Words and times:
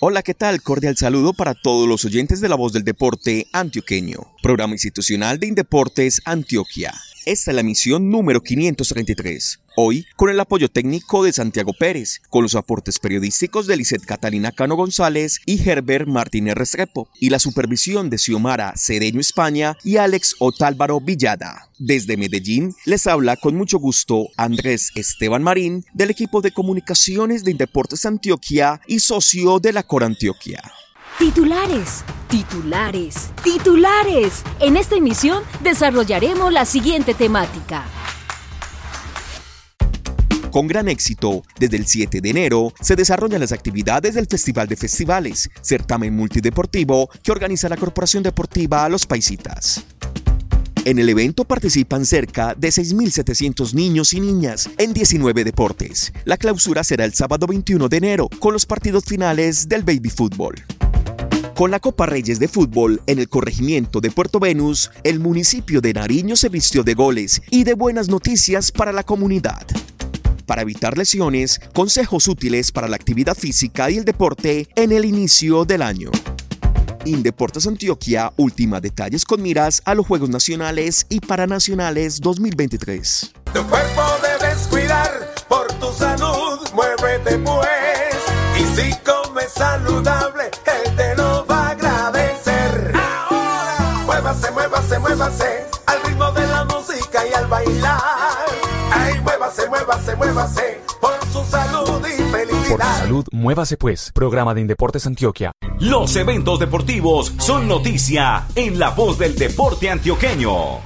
Hola, 0.00 0.22
¿qué 0.22 0.32
tal? 0.32 0.62
Cordial 0.62 0.96
saludo 0.96 1.32
para 1.32 1.54
todos 1.54 1.88
los 1.88 2.04
oyentes 2.04 2.40
de 2.40 2.48
la 2.48 2.54
voz 2.54 2.72
del 2.72 2.84
deporte 2.84 3.48
antioqueño. 3.52 4.32
Programa 4.40 4.74
institucional 4.74 5.40
de 5.40 5.48
Indeportes 5.48 6.22
Antioquia. 6.24 6.94
Esta 7.26 7.50
es 7.50 7.54
la 7.56 7.64
misión 7.64 8.08
número 8.08 8.40
533. 8.40 9.58
Hoy, 9.80 10.08
con 10.16 10.28
el 10.28 10.40
apoyo 10.40 10.68
técnico 10.68 11.22
de 11.22 11.32
Santiago 11.32 11.72
Pérez, 11.72 12.20
con 12.30 12.42
los 12.42 12.56
aportes 12.56 12.98
periodísticos 12.98 13.68
de 13.68 13.76
Lisette 13.76 14.04
Catalina 14.04 14.50
Cano 14.50 14.74
González 14.74 15.38
y 15.46 15.70
Herbert 15.70 16.08
Martínez 16.08 16.56
Restrepo, 16.56 17.08
y 17.20 17.30
la 17.30 17.38
supervisión 17.38 18.10
de 18.10 18.18
Xiomara 18.18 18.72
Cedeño 18.76 19.20
España 19.20 19.76
y 19.84 19.98
Alex 19.98 20.34
Otálvaro 20.40 21.00
Villada. 21.00 21.70
Desde 21.78 22.16
Medellín 22.16 22.74
les 22.86 23.06
habla 23.06 23.36
con 23.36 23.54
mucho 23.54 23.78
gusto 23.78 24.26
Andrés 24.36 24.90
Esteban 24.96 25.44
Marín 25.44 25.84
del 25.94 26.10
equipo 26.10 26.40
de 26.40 26.50
comunicaciones 26.50 27.44
de 27.44 27.52
Indeportes 27.52 28.04
Antioquia 28.04 28.80
y 28.88 28.98
socio 28.98 29.60
de 29.60 29.72
la 29.72 29.84
Cor 29.84 30.02
Antioquia. 30.02 30.60
Titulares, 31.20 32.02
titulares, 32.28 33.30
titulares. 33.44 34.42
En 34.58 34.76
esta 34.76 34.96
emisión 34.96 35.44
desarrollaremos 35.62 36.52
la 36.52 36.64
siguiente 36.64 37.14
temática. 37.14 37.84
Con 40.58 40.66
gran 40.66 40.88
éxito, 40.88 41.44
desde 41.60 41.76
el 41.76 41.86
7 41.86 42.20
de 42.20 42.30
enero 42.30 42.72
se 42.80 42.96
desarrollan 42.96 43.38
las 43.38 43.52
actividades 43.52 44.14
del 44.16 44.26
Festival 44.26 44.66
de 44.66 44.74
Festivales, 44.74 45.48
certamen 45.62 46.16
multideportivo 46.16 47.08
que 47.22 47.30
organiza 47.30 47.68
la 47.68 47.76
Corporación 47.76 48.24
Deportiva 48.24 48.88
Los 48.88 49.06
Paisitas. 49.06 49.84
En 50.84 50.98
el 50.98 51.10
evento 51.10 51.44
participan 51.44 52.04
cerca 52.04 52.56
de 52.56 52.70
6.700 52.70 53.72
niños 53.72 54.12
y 54.12 54.18
niñas 54.18 54.68
en 54.78 54.92
19 54.92 55.44
deportes. 55.44 56.12
La 56.24 56.36
clausura 56.36 56.82
será 56.82 57.04
el 57.04 57.14
sábado 57.14 57.46
21 57.46 57.88
de 57.88 57.96
enero 57.96 58.28
con 58.40 58.52
los 58.52 58.66
partidos 58.66 59.04
finales 59.04 59.68
del 59.68 59.84
baby 59.84 60.10
fútbol. 60.10 60.56
Con 61.54 61.70
la 61.70 61.78
Copa 61.78 62.06
Reyes 62.06 62.40
de 62.40 62.48
Fútbol 62.48 63.00
en 63.06 63.20
el 63.20 63.28
corregimiento 63.28 64.00
de 64.00 64.10
Puerto 64.10 64.40
Venus, 64.40 64.90
el 65.04 65.20
municipio 65.20 65.80
de 65.80 65.92
Nariño 65.92 66.34
se 66.34 66.48
vistió 66.48 66.82
de 66.82 66.94
goles 66.94 67.42
y 67.48 67.62
de 67.62 67.74
buenas 67.74 68.08
noticias 68.08 68.72
para 68.72 68.92
la 68.92 69.04
comunidad. 69.04 69.64
Para 70.48 70.62
evitar 70.62 70.96
lesiones, 70.96 71.60
consejos 71.74 72.26
útiles 72.26 72.72
para 72.72 72.88
la 72.88 72.96
actividad 72.96 73.36
física 73.36 73.90
y 73.90 73.98
el 73.98 74.06
deporte 74.06 74.66
en 74.76 74.92
el 74.92 75.04
inicio 75.04 75.66
del 75.66 75.82
año. 75.82 76.10
Indeportes 77.04 77.66
Antioquia 77.66 78.32
ultima 78.38 78.80
detalles 78.80 79.26
con 79.26 79.42
miras 79.42 79.82
a 79.84 79.94
los 79.94 80.06
Juegos 80.06 80.30
Nacionales 80.30 81.04
y 81.10 81.20
Paranacionales 81.20 82.22
2023. 82.22 83.32
Tu 83.52 83.66
cuerpo 83.66 84.02
debes 84.22 84.66
cuidar 84.68 85.34
por 85.50 85.66
tu 85.74 85.92
salud, 85.92 86.66
muévete 86.72 87.36
pues. 87.40 87.68
Y 88.58 88.64
si 88.74 88.94
comes 89.00 89.52
saludable, 89.54 90.44
él 90.44 90.96
te 90.96 91.14
lo 91.14 91.44
va 91.44 91.66
a 91.66 91.70
agradecer. 91.72 92.92
Ahora, 92.94 94.02
muévase, 94.06 94.50
muévase, 94.52 94.98
muévase, 94.98 95.66
al 95.84 96.02
ritmo 96.04 96.32
de 96.32 96.46
la 96.46 96.64
música 96.64 97.20
y 97.30 97.34
al 97.34 97.46
bailar. 97.48 98.17
Muévase, 99.48 99.70
muévase, 99.70 100.16
muévase, 100.16 100.80
por 101.00 101.18
su 101.32 101.50
salud 101.50 102.06
y 102.06 102.22
felicidad. 102.30 102.76
Por 102.76 102.82
su 102.82 103.00
salud, 103.00 103.24
muévase 103.32 103.78
pues. 103.78 104.12
Programa 104.12 104.52
de 104.52 104.60
Indeportes 104.60 105.06
Antioquia. 105.06 105.52
Los 105.80 106.16
eventos 106.16 106.58
deportivos 106.58 107.32
son 107.38 107.66
noticia 107.66 108.46
en 108.54 108.78
la 108.78 108.90
voz 108.90 109.18
del 109.18 109.34
deporte 109.36 109.88
antioqueño. 109.88 110.80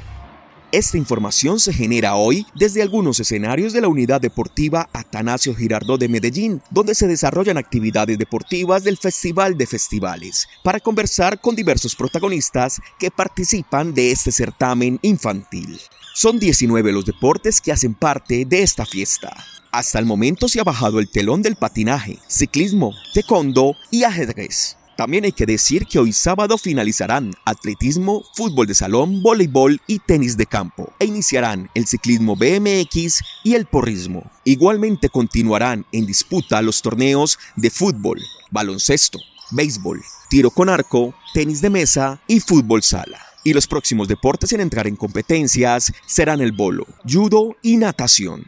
Esta 0.70 0.96
información 0.96 1.58
se 1.58 1.72
genera 1.72 2.14
hoy 2.14 2.46
desde 2.54 2.82
algunos 2.82 3.18
escenarios 3.18 3.72
de 3.72 3.80
la 3.80 3.88
Unidad 3.88 4.20
Deportiva 4.20 4.88
Atanasio 4.92 5.56
Girardot 5.56 5.98
de 5.98 6.08
Medellín, 6.08 6.62
donde 6.70 6.94
se 6.94 7.08
desarrollan 7.08 7.58
actividades 7.58 8.16
deportivas 8.16 8.84
del 8.84 8.96
Festival 8.96 9.58
de 9.58 9.66
Festivales, 9.66 10.46
para 10.62 10.78
conversar 10.78 11.40
con 11.40 11.56
diversos 11.56 11.96
protagonistas 11.96 12.80
que 13.00 13.10
participan 13.10 13.92
de 13.92 14.12
este 14.12 14.30
certamen 14.30 15.00
infantil. 15.02 15.80
Son 16.14 16.38
19 16.38 16.92
los 16.92 17.06
deportes 17.06 17.60
que 17.60 17.72
hacen 17.72 17.94
parte 17.94 18.44
de 18.44 18.62
esta 18.62 18.84
fiesta. 18.84 19.34
Hasta 19.70 19.98
el 19.98 20.04
momento 20.04 20.46
se 20.46 20.60
ha 20.60 20.64
bajado 20.64 20.98
el 20.98 21.08
telón 21.08 21.40
del 21.40 21.56
patinaje, 21.56 22.18
ciclismo, 22.28 22.92
taekwondo 23.14 23.74
y 23.90 24.04
ajedrez. 24.04 24.76
También 24.94 25.24
hay 25.24 25.32
que 25.32 25.46
decir 25.46 25.86
que 25.86 25.98
hoy 25.98 26.12
sábado 26.12 26.58
finalizarán 26.58 27.32
atletismo, 27.46 28.24
fútbol 28.34 28.66
de 28.66 28.74
salón, 28.74 29.22
voleibol 29.22 29.80
y 29.86 30.00
tenis 30.00 30.36
de 30.36 30.44
campo, 30.44 30.92
e 30.98 31.06
iniciarán 31.06 31.70
el 31.74 31.86
ciclismo 31.86 32.36
BMX 32.36 33.22
y 33.42 33.54
el 33.54 33.64
porrismo. 33.64 34.30
Igualmente 34.44 35.08
continuarán 35.08 35.86
en 35.92 36.04
disputa 36.04 36.60
los 36.60 36.82
torneos 36.82 37.38
de 37.56 37.70
fútbol, 37.70 38.20
baloncesto, 38.50 39.18
béisbol, 39.50 40.02
tiro 40.28 40.50
con 40.50 40.68
arco, 40.68 41.14
tenis 41.32 41.62
de 41.62 41.70
mesa 41.70 42.20
y 42.28 42.40
fútbol 42.40 42.82
sala. 42.82 43.31
Y 43.44 43.52
los 43.52 43.66
próximos 43.66 44.08
deportes 44.08 44.52
en 44.52 44.60
entrar 44.60 44.86
en 44.86 44.96
competencias 44.96 45.92
serán 46.06 46.40
el 46.40 46.52
bolo, 46.52 46.86
judo 47.10 47.56
y 47.62 47.76
natación. 47.76 48.46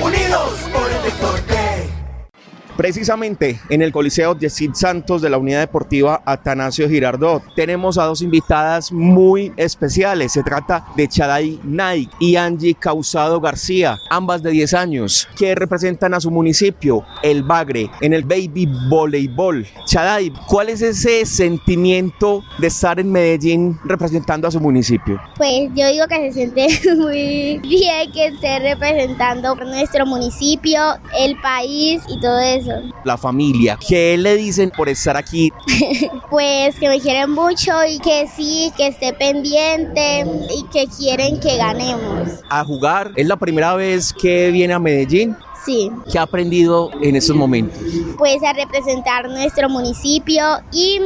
Unidos 0.00 0.58
por 0.72 0.90
el. 0.90 1.37
Precisamente 2.78 3.58
en 3.70 3.82
el 3.82 3.90
Coliseo 3.90 4.38
Yesid 4.38 4.70
Santos 4.74 5.20
de 5.20 5.28
la 5.28 5.36
Unidad 5.38 5.58
Deportiva 5.58 6.22
Atanasio 6.24 6.88
Girardot 6.88 7.42
tenemos 7.56 7.98
a 7.98 8.04
dos 8.04 8.22
invitadas 8.22 8.92
muy 8.92 9.52
especiales. 9.56 10.30
Se 10.30 10.44
trata 10.44 10.86
de 10.94 11.08
Chaday 11.08 11.58
Nike 11.64 12.12
y 12.20 12.36
Angie 12.36 12.76
Causado 12.76 13.40
García, 13.40 13.98
ambas 14.10 14.44
de 14.44 14.52
10 14.52 14.74
años, 14.74 15.28
que 15.36 15.56
representan 15.56 16.14
a 16.14 16.20
su 16.20 16.30
municipio, 16.30 17.04
el 17.24 17.42
Bagre, 17.42 17.90
en 18.00 18.12
el 18.12 18.22
Baby 18.22 18.68
Voleibol. 18.88 19.66
Chaday, 19.84 20.32
¿cuál 20.46 20.68
es 20.68 20.80
ese 20.80 21.26
sentimiento 21.26 22.44
de 22.58 22.68
estar 22.68 23.00
en 23.00 23.10
Medellín 23.10 23.76
representando 23.86 24.46
a 24.46 24.52
su 24.52 24.60
municipio? 24.60 25.20
Pues 25.36 25.68
yo 25.74 25.88
digo 25.88 26.06
que 26.06 26.30
se 26.30 26.32
siente 26.32 26.68
muy 26.96 27.58
bien 27.58 28.12
que 28.12 28.26
esté 28.26 28.60
representando 28.60 29.56
nuestro 29.56 30.06
municipio, 30.06 30.80
el 31.18 31.36
país 31.40 32.02
y 32.06 32.20
todo 32.20 32.38
eso. 32.38 32.67
La 33.04 33.16
familia, 33.16 33.78
¿qué 33.86 34.16
le 34.16 34.36
dicen 34.36 34.70
por 34.70 34.88
estar 34.88 35.16
aquí? 35.16 35.52
Pues 36.30 36.78
que 36.78 36.88
me 36.90 37.00
quieren 37.00 37.30
mucho 37.30 37.72
y 37.88 37.98
que 38.00 38.26
sí, 38.28 38.70
que 38.76 38.88
esté 38.88 39.14
pendiente 39.14 40.26
y 40.54 40.62
que 40.70 40.86
quieren 40.86 41.40
que 41.40 41.56
ganemos. 41.56 42.40
A 42.50 42.64
jugar, 42.64 43.12
es 43.16 43.26
la 43.26 43.36
primera 43.36 43.74
vez 43.74 44.12
que 44.12 44.50
viene 44.50 44.74
a 44.74 44.78
Medellín. 44.78 45.34
Sí, 45.68 45.92
¿Qué 46.10 46.18
ha 46.18 46.22
aprendido 46.22 46.90
en 47.02 47.14
estos 47.14 47.36
momentos? 47.36 47.78
pues 48.16 48.42
a 48.42 48.52
representar 48.52 49.28
nuestro 49.28 49.68
municipio 49.68 50.42
y 50.72 50.98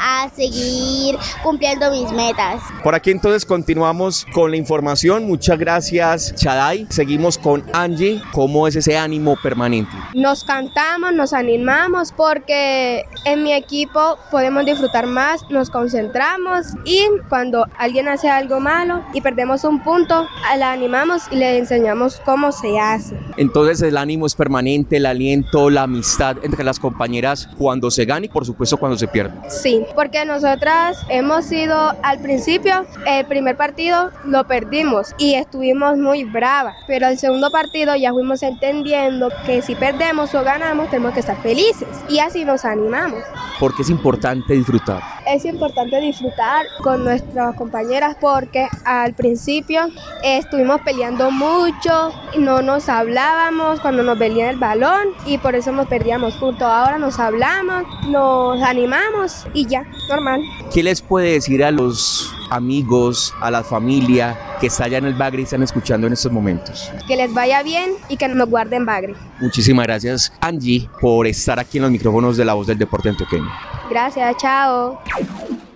a 0.00 0.28
seguir 0.34 1.16
cumpliendo 1.42 1.90
mis 1.90 2.10
metas. 2.12 2.60
Por 2.82 2.94
aquí 2.94 3.10
entonces 3.10 3.44
continuamos 3.44 4.26
con 4.32 4.50
la 4.50 4.56
información. 4.56 5.26
Muchas 5.26 5.58
gracias, 5.58 6.34
Chaday. 6.34 6.86
Seguimos 6.90 7.38
con 7.38 7.62
Angie. 7.72 8.20
¿Cómo 8.32 8.66
es 8.66 8.74
ese 8.74 8.96
ánimo 8.96 9.36
permanente? 9.42 9.92
Nos 10.14 10.44
cantamos, 10.44 11.12
nos 11.12 11.32
animamos 11.32 12.12
porque 12.12 13.04
en 13.24 13.44
mi 13.44 13.52
equipo 13.52 14.18
podemos 14.30 14.64
disfrutar 14.64 15.06
más, 15.06 15.42
nos 15.50 15.70
concentramos 15.70 16.66
y 16.84 17.04
cuando 17.28 17.66
alguien 17.78 18.08
hace 18.08 18.28
algo 18.28 18.60
malo 18.60 19.02
y 19.12 19.20
perdemos 19.20 19.62
un 19.64 19.82
punto, 19.84 20.26
la 20.58 20.72
animamos 20.72 21.22
y 21.30 21.36
le 21.36 21.58
enseñamos 21.58 22.20
cómo 22.24 22.50
se 22.50 22.78
hace. 22.80 23.16
Entonces 23.36 23.82
el 23.82 23.96
ánimo 24.06 24.26
es 24.26 24.36
permanente, 24.36 24.98
el 24.98 25.06
aliento, 25.06 25.68
la 25.68 25.82
amistad 25.82 26.36
entre 26.44 26.62
las 26.62 26.78
compañeras 26.78 27.48
cuando 27.58 27.90
se 27.90 28.04
gana 28.04 28.26
y 28.26 28.28
por 28.28 28.46
supuesto 28.46 28.76
cuando 28.76 28.96
se 28.96 29.08
pierde. 29.08 29.32
Sí, 29.50 29.84
porque 29.96 30.24
nosotras 30.24 30.98
hemos 31.08 31.44
sido 31.44 31.92
al 32.04 32.20
principio, 32.20 32.86
el 33.04 33.26
primer 33.26 33.56
partido 33.56 34.10
lo 34.24 34.46
perdimos 34.46 35.08
y 35.18 35.34
estuvimos 35.34 35.98
muy 35.98 36.22
bravas, 36.22 36.76
pero 36.86 37.08
el 37.08 37.18
segundo 37.18 37.50
partido 37.50 37.96
ya 37.96 38.12
fuimos 38.12 38.44
entendiendo 38.44 39.28
que 39.44 39.60
si 39.60 39.74
perdemos 39.74 40.32
o 40.36 40.44
ganamos 40.44 40.88
tenemos 40.88 41.12
que 41.12 41.20
estar 41.20 41.36
felices 41.42 41.88
y 42.08 42.20
así 42.20 42.44
nos 42.44 42.64
animamos. 42.64 43.24
Porque 43.58 43.82
es 43.82 43.90
importante 43.90 44.54
disfrutar. 44.54 45.02
Es 45.26 45.44
importante 45.44 46.00
disfrutar 46.00 46.66
con 46.82 47.02
nuestras 47.02 47.56
compañeras 47.56 48.16
porque 48.20 48.68
al 48.84 49.14
principio 49.14 49.88
estuvimos 50.22 50.80
peleando 50.82 51.32
mucho, 51.32 52.12
no 52.38 52.62
nos 52.62 52.88
hablábamos, 52.88 53.80
cuando 53.80 53.95
nos 54.02 54.18
vendían 54.18 54.48
el 54.48 54.56
balón 54.56 55.08
y 55.24 55.38
por 55.38 55.54
eso 55.54 55.72
nos 55.72 55.86
perdíamos 55.86 56.34
puntos. 56.34 56.68
Ahora 56.68 56.98
nos 56.98 57.18
hablamos, 57.18 57.84
nos 58.08 58.62
animamos 58.62 59.46
y 59.54 59.66
ya, 59.66 59.84
normal. 60.08 60.42
¿Qué 60.72 60.82
les 60.82 61.02
puede 61.02 61.32
decir 61.32 61.64
a 61.64 61.70
los 61.70 62.35
amigos, 62.50 63.34
a 63.40 63.50
la 63.50 63.62
familia 63.62 64.38
que 64.60 64.68
está 64.68 64.84
allá 64.84 64.98
en 64.98 65.06
el 65.06 65.14
Bagre 65.14 65.40
y 65.40 65.44
están 65.44 65.62
escuchando 65.62 66.06
en 66.06 66.12
estos 66.12 66.32
momentos? 66.32 66.90
Que 67.06 67.16
les 67.16 67.32
vaya 67.32 67.62
bien 67.62 67.92
y 68.08 68.16
que 68.16 68.28
nos 68.28 68.48
guarden 68.48 68.86
Bagre. 68.86 69.14
Muchísimas 69.40 69.86
gracias 69.86 70.32
Angie 70.40 70.88
por 71.00 71.26
estar 71.26 71.58
aquí 71.58 71.78
en 71.78 71.82
los 71.82 71.90
micrófonos 71.90 72.36
de 72.36 72.44
la 72.44 72.54
voz 72.54 72.66
del 72.66 72.78
deporte 72.78 73.08
antioqueño. 73.08 73.50
Gracias, 73.90 74.36
chao. 74.38 75.00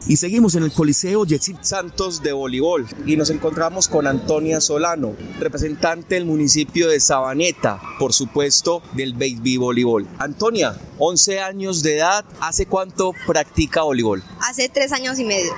Y 0.06 0.16
seguimos 0.16 0.54
en 0.54 0.64
el 0.64 0.72
Coliseo 0.72 1.24
Yetzit 1.24 1.62
Santos 1.62 2.22
de 2.22 2.32
voleibol 2.32 2.86
y 3.06 3.16
nos 3.16 3.30
encontramos 3.30 3.86
con 3.86 4.06
Antonia 4.06 4.60
Solano, 4.60 5.14
representante 5.38 6.14
del 6.14 6.24
municipio 6.24 6.88
de 6.88 6.98
Sabaneta, 6.98 7.80
por 7.98 8.12
supuesto 8.12 8.82
del 8.94 9.12
Baby 9.12 9.58
Voleibol. 9.58 10.08
Antonia, 10.18 10.74
11 10.98 11.40
años 11.40 11.82
de 11.82 11.98
edad, 11.98 12.24
¿hace 12.40 12.66
cuánto 12.66 13.12
practica 13.26 13.82
voleibol? 13.82 14.22
Hace 14.50 14.68
tres 14.68 14.90
años 14.90 15.16
y 15.20 15.24
medio. 15.24 15.52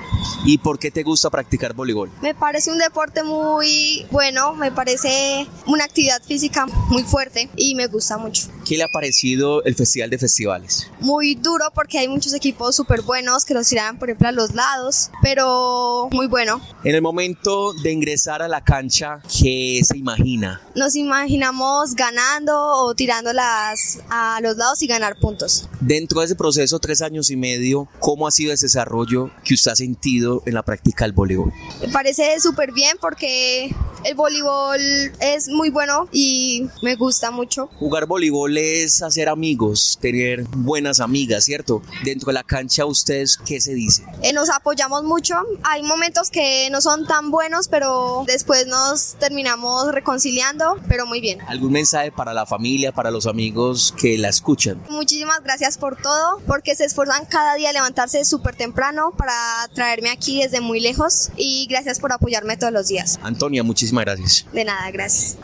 ¿Y 0.44 0.58
por 0.58 0.78
qué 0.78 0.90
te 0.90 1.02
gusta 1.02 1.30
practicar 1.30 1.72
voleibol? 1.72 2.10
Me 2.20 2.34
parece 2.34 2.70
un 2.70 2.76
deporte 2.76 3.22
muy 3.22 4.06
bueno, 4.10 4.52
me 4.52 4.70
parece 4.70 5.46
una 5.66 5.84
actividad 5.84 6.22
física 6.22 6.66
muy 6.66 7.02
fuerte 7.02 7.48
y 7.56 7.74
me 7.74 7.86
gusta 7.86 8.18
mucho. 8.18 8.48
¿Qué 8.66 8.76
le 8.76 8.84
ha 8.84 8.88
parecido 8.88 9.64
el 9.64 9.74
Festival 9.76 10.10
de 10.10 10.18
Festivales? 10.18 10.90
Muy 11.00 11.36
duro 11.36 11.64
porque 11.74 11.98
hay 11.98 12.08
muchos 12.08 12.34
equipos 12.34 12.76
súper 12.76 13.00
buenos 13.00 13.46
que 13.46 13.54
nos 13.54 13.68
tiran, 13.68 13.98
por 13.98 14.10
ejemplo, 14.10 14.28
a 14.28 14.32
los 14.32 14.54
lados, 14.54 15.10
pero 15.22 16.08
muy 16.12 16.26
bueno. 16.26 16.60
En 16.84 16.94
el 16.94 17.00
momento 17.00 17.72
de 17.72 17.92
ingresar 17.92 18.42
a 18.42 18.48
la 18.48 18.62
cancha, 18.62 19.22
¿qué 19.22 19.80
se 19.84 19.96
imagina? 19.96 20.60
Nos 20.76 20.96
imaginamos 20.96 21.94
ganando 21.94 22.54
o 22.56 22.94
tirándolas 22.94 24.00
a 24.10 24.38
los 24.42 24.58
lados 24.58 24.82
y 24.82 24.86
ganar 24.86 25.18
puntos. 25.18 25.66
Dentro 25.80 26.20
de 26.20 26.26
ese 26.26 26.36
proceso, 26.36 26.78
tres 26.78 27.00
años 27.00 27.30
y 27.30 27.36
medio, 27.36 27.88
¿cómo 27.98 28.26
ha 28.26 28.30
sido 28.30 28.52
ese 28.52 28.68
desarrollo 28.82 29.31
que 29.44 29.55
usted 29.55 29.73
ha 29.73 29.76
sentido 29.76 30.43
en 30.46 30.55
la 30.55 30.62
práctica 30.62 31.05
del 31.05 31.12
voleibol? 31.12 31.52
Me 31.81 31.88
parece 31.88 32.38
súper 32.40 32.73
bien 32.73 32.96
porque 33.00 33.75
el 34.05 34.14
voleibol 34.17 34.81
es 35.20 35.49
muy 35.49 35.70
bueno 35.70 36.08
y 36.12 36.67
me 36.82 36.96
gusta 36.96 37.31
mucho. 37.31 37.69
Jugar 37.79 38.06
voleibol 38.06 38.56
es 38.58 39.02
hacer 39.02 39.29
amigos, 39.29 39.99
tener 40.00 40.43
buenas 40.56 41.00
amigas, 41.00 41.44
¿cierto? 41.44 41.82
Dentro 42.05 42.26
de 42.26 42.32
la 42.34 42.43
cancha, 42.43 42.84
¿ustedes 42.84 43.37
qué 43.37 43.61
se 43.61 43.75
dice? 43.75 44.05
Eh, 44.23 44.32
nos 44.32 44.50
apoyamos 44.50 45.05
mucho. 45.05 45.35
Hay 45.62 45.82
momentos 45.82 46.31
que 46.31 46.69
no 46.70 46.81
son 46.81 47.06
tan 47.06 47.31
buenos, 47.31 47.69
pero 47.69 48.25
después 48.26 48.67
nos 48.67 49.14
terminamos 49.19 49.93
reconciliando, 49.93 50.81
pero 50.88 51.06
muy 51.06 51.20
bien. 51.20 51.40
¿Algún 51.46 51.73
mensaje 51.73 52.11
para 52.11 52.35
la 52.35 52.46
familia, 52.46 52.93
para 52.93 53.11
los 53.11 53.26
amigos 53.26 53.94
que 53.96 54.19
la 54.19 54.28
escuchan? 54.28 54.82
Muchísimas 54.90 55.43
gracias 55.43 55.78
por 55.78 56.00
todo, 56.00 56.40
porque 56.46 56.75
se 56.75 56.85
esfuerzan 56.85 57.25
cada 57.26 57.55
día 57.55 57.70
a 57.70 57.73
levantarse 57.73 58.25
súper 58.25 58.56
temprano 58.56 58.71
para 59.16 59.69
traerme 59.74 60.10
aquí 60.10 60.42
desde 60.42 60.60
muy 60.60 60.80
lejos 60.80 61.30
y 61.36 61.66
gracias 61.69 62.00
por 62.00 62.12
apoyarme 62.12 62.56
todos 62.56 62.72
los 62.72 62.88
días. 62.88 63.19
Antonia, 63.22 63.62
muchísimas 63.62 64.04
gracias. 64.04 64.46
De 64.52 64.64
nada, 64.64 64.90
gracias. 64.90 65.36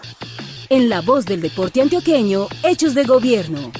En 0.71 0.89
la 0.89 1.01
voz 1.01 1.25
del 1.25 1.41
deporte 1.41 1.81
antioqueño, 1.81 2.49
Hechos 2.63 2.95
de 2.95 3.05
Gobierno. 3.05 3.73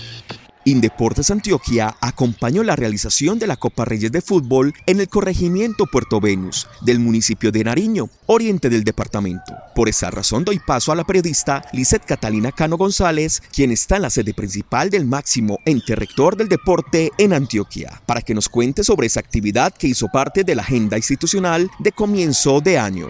Indeportes 0.69 1.31
Antioquia 1.31 1.97
acompañó 1.99 2.63
la 2.63 2.77
realización 2.77 3.39
de 3.39 3.47
la 3.47 3.57
Copa 3.57 3.87
Reyes 3.87 4.13
de 4.13 4.21
Fútbol 4.21 4.75
en 4.85 5.01
el 5.01 5.09
corregimiento 5.09 5.87
Puerto 5.87 6.21
Venus 6.21 6.67
del 6.83 6.99
municipio 6.99 7.51
de 7.51 7.65
Nariño, 7.65 8.11
oriente 8.27 8.69
del 8.69 8.85
departamento. 8.85 9.55
Por 9.75 9.89
esa 9.89 10.11
razón 10.11 10.45
doy 10.45 10.59
paso 10.59 10.93
a 10.93 10.95
la 10.95 11.05
periodista 11.05 11.63
Lizeth 11.73 12.05
Catalina 12.05 12.53
Cano 12.53 12.77
González, 12.77 13.43
quien 13.51 13.71
está 13.71 13.97
en 13.97 14.03
la 14.03 14.11
sede 14.11 14.35
principal 14.35 14.91
del 14.91 15.07
máximo 15.07 15.59
ente 15.65 15.97
rector 15.97 16.37
del 16.37 16.49
deporte 16.49 17.13
en 17.17 17.33
Antioquia, 17.33 18.03
para 18.05 18.21
que 18.21 18.35
nos 18.35 18.51
cuente 18.51 18.85
sobre 18.85 19.07
esa 19.07 19.21
actividad 19.21 19.73
que 19.73 19.89
hizo 19.89 20.09
parte 20.09 20.45
de 20.45 20.55
la 20.55 20.61
agenda 20.61 20.99
institucional 20.99 21.71
de 21.79 21.93
comienzo 21.93 22.61
de 22.61 22.79
año. 22.79 23.09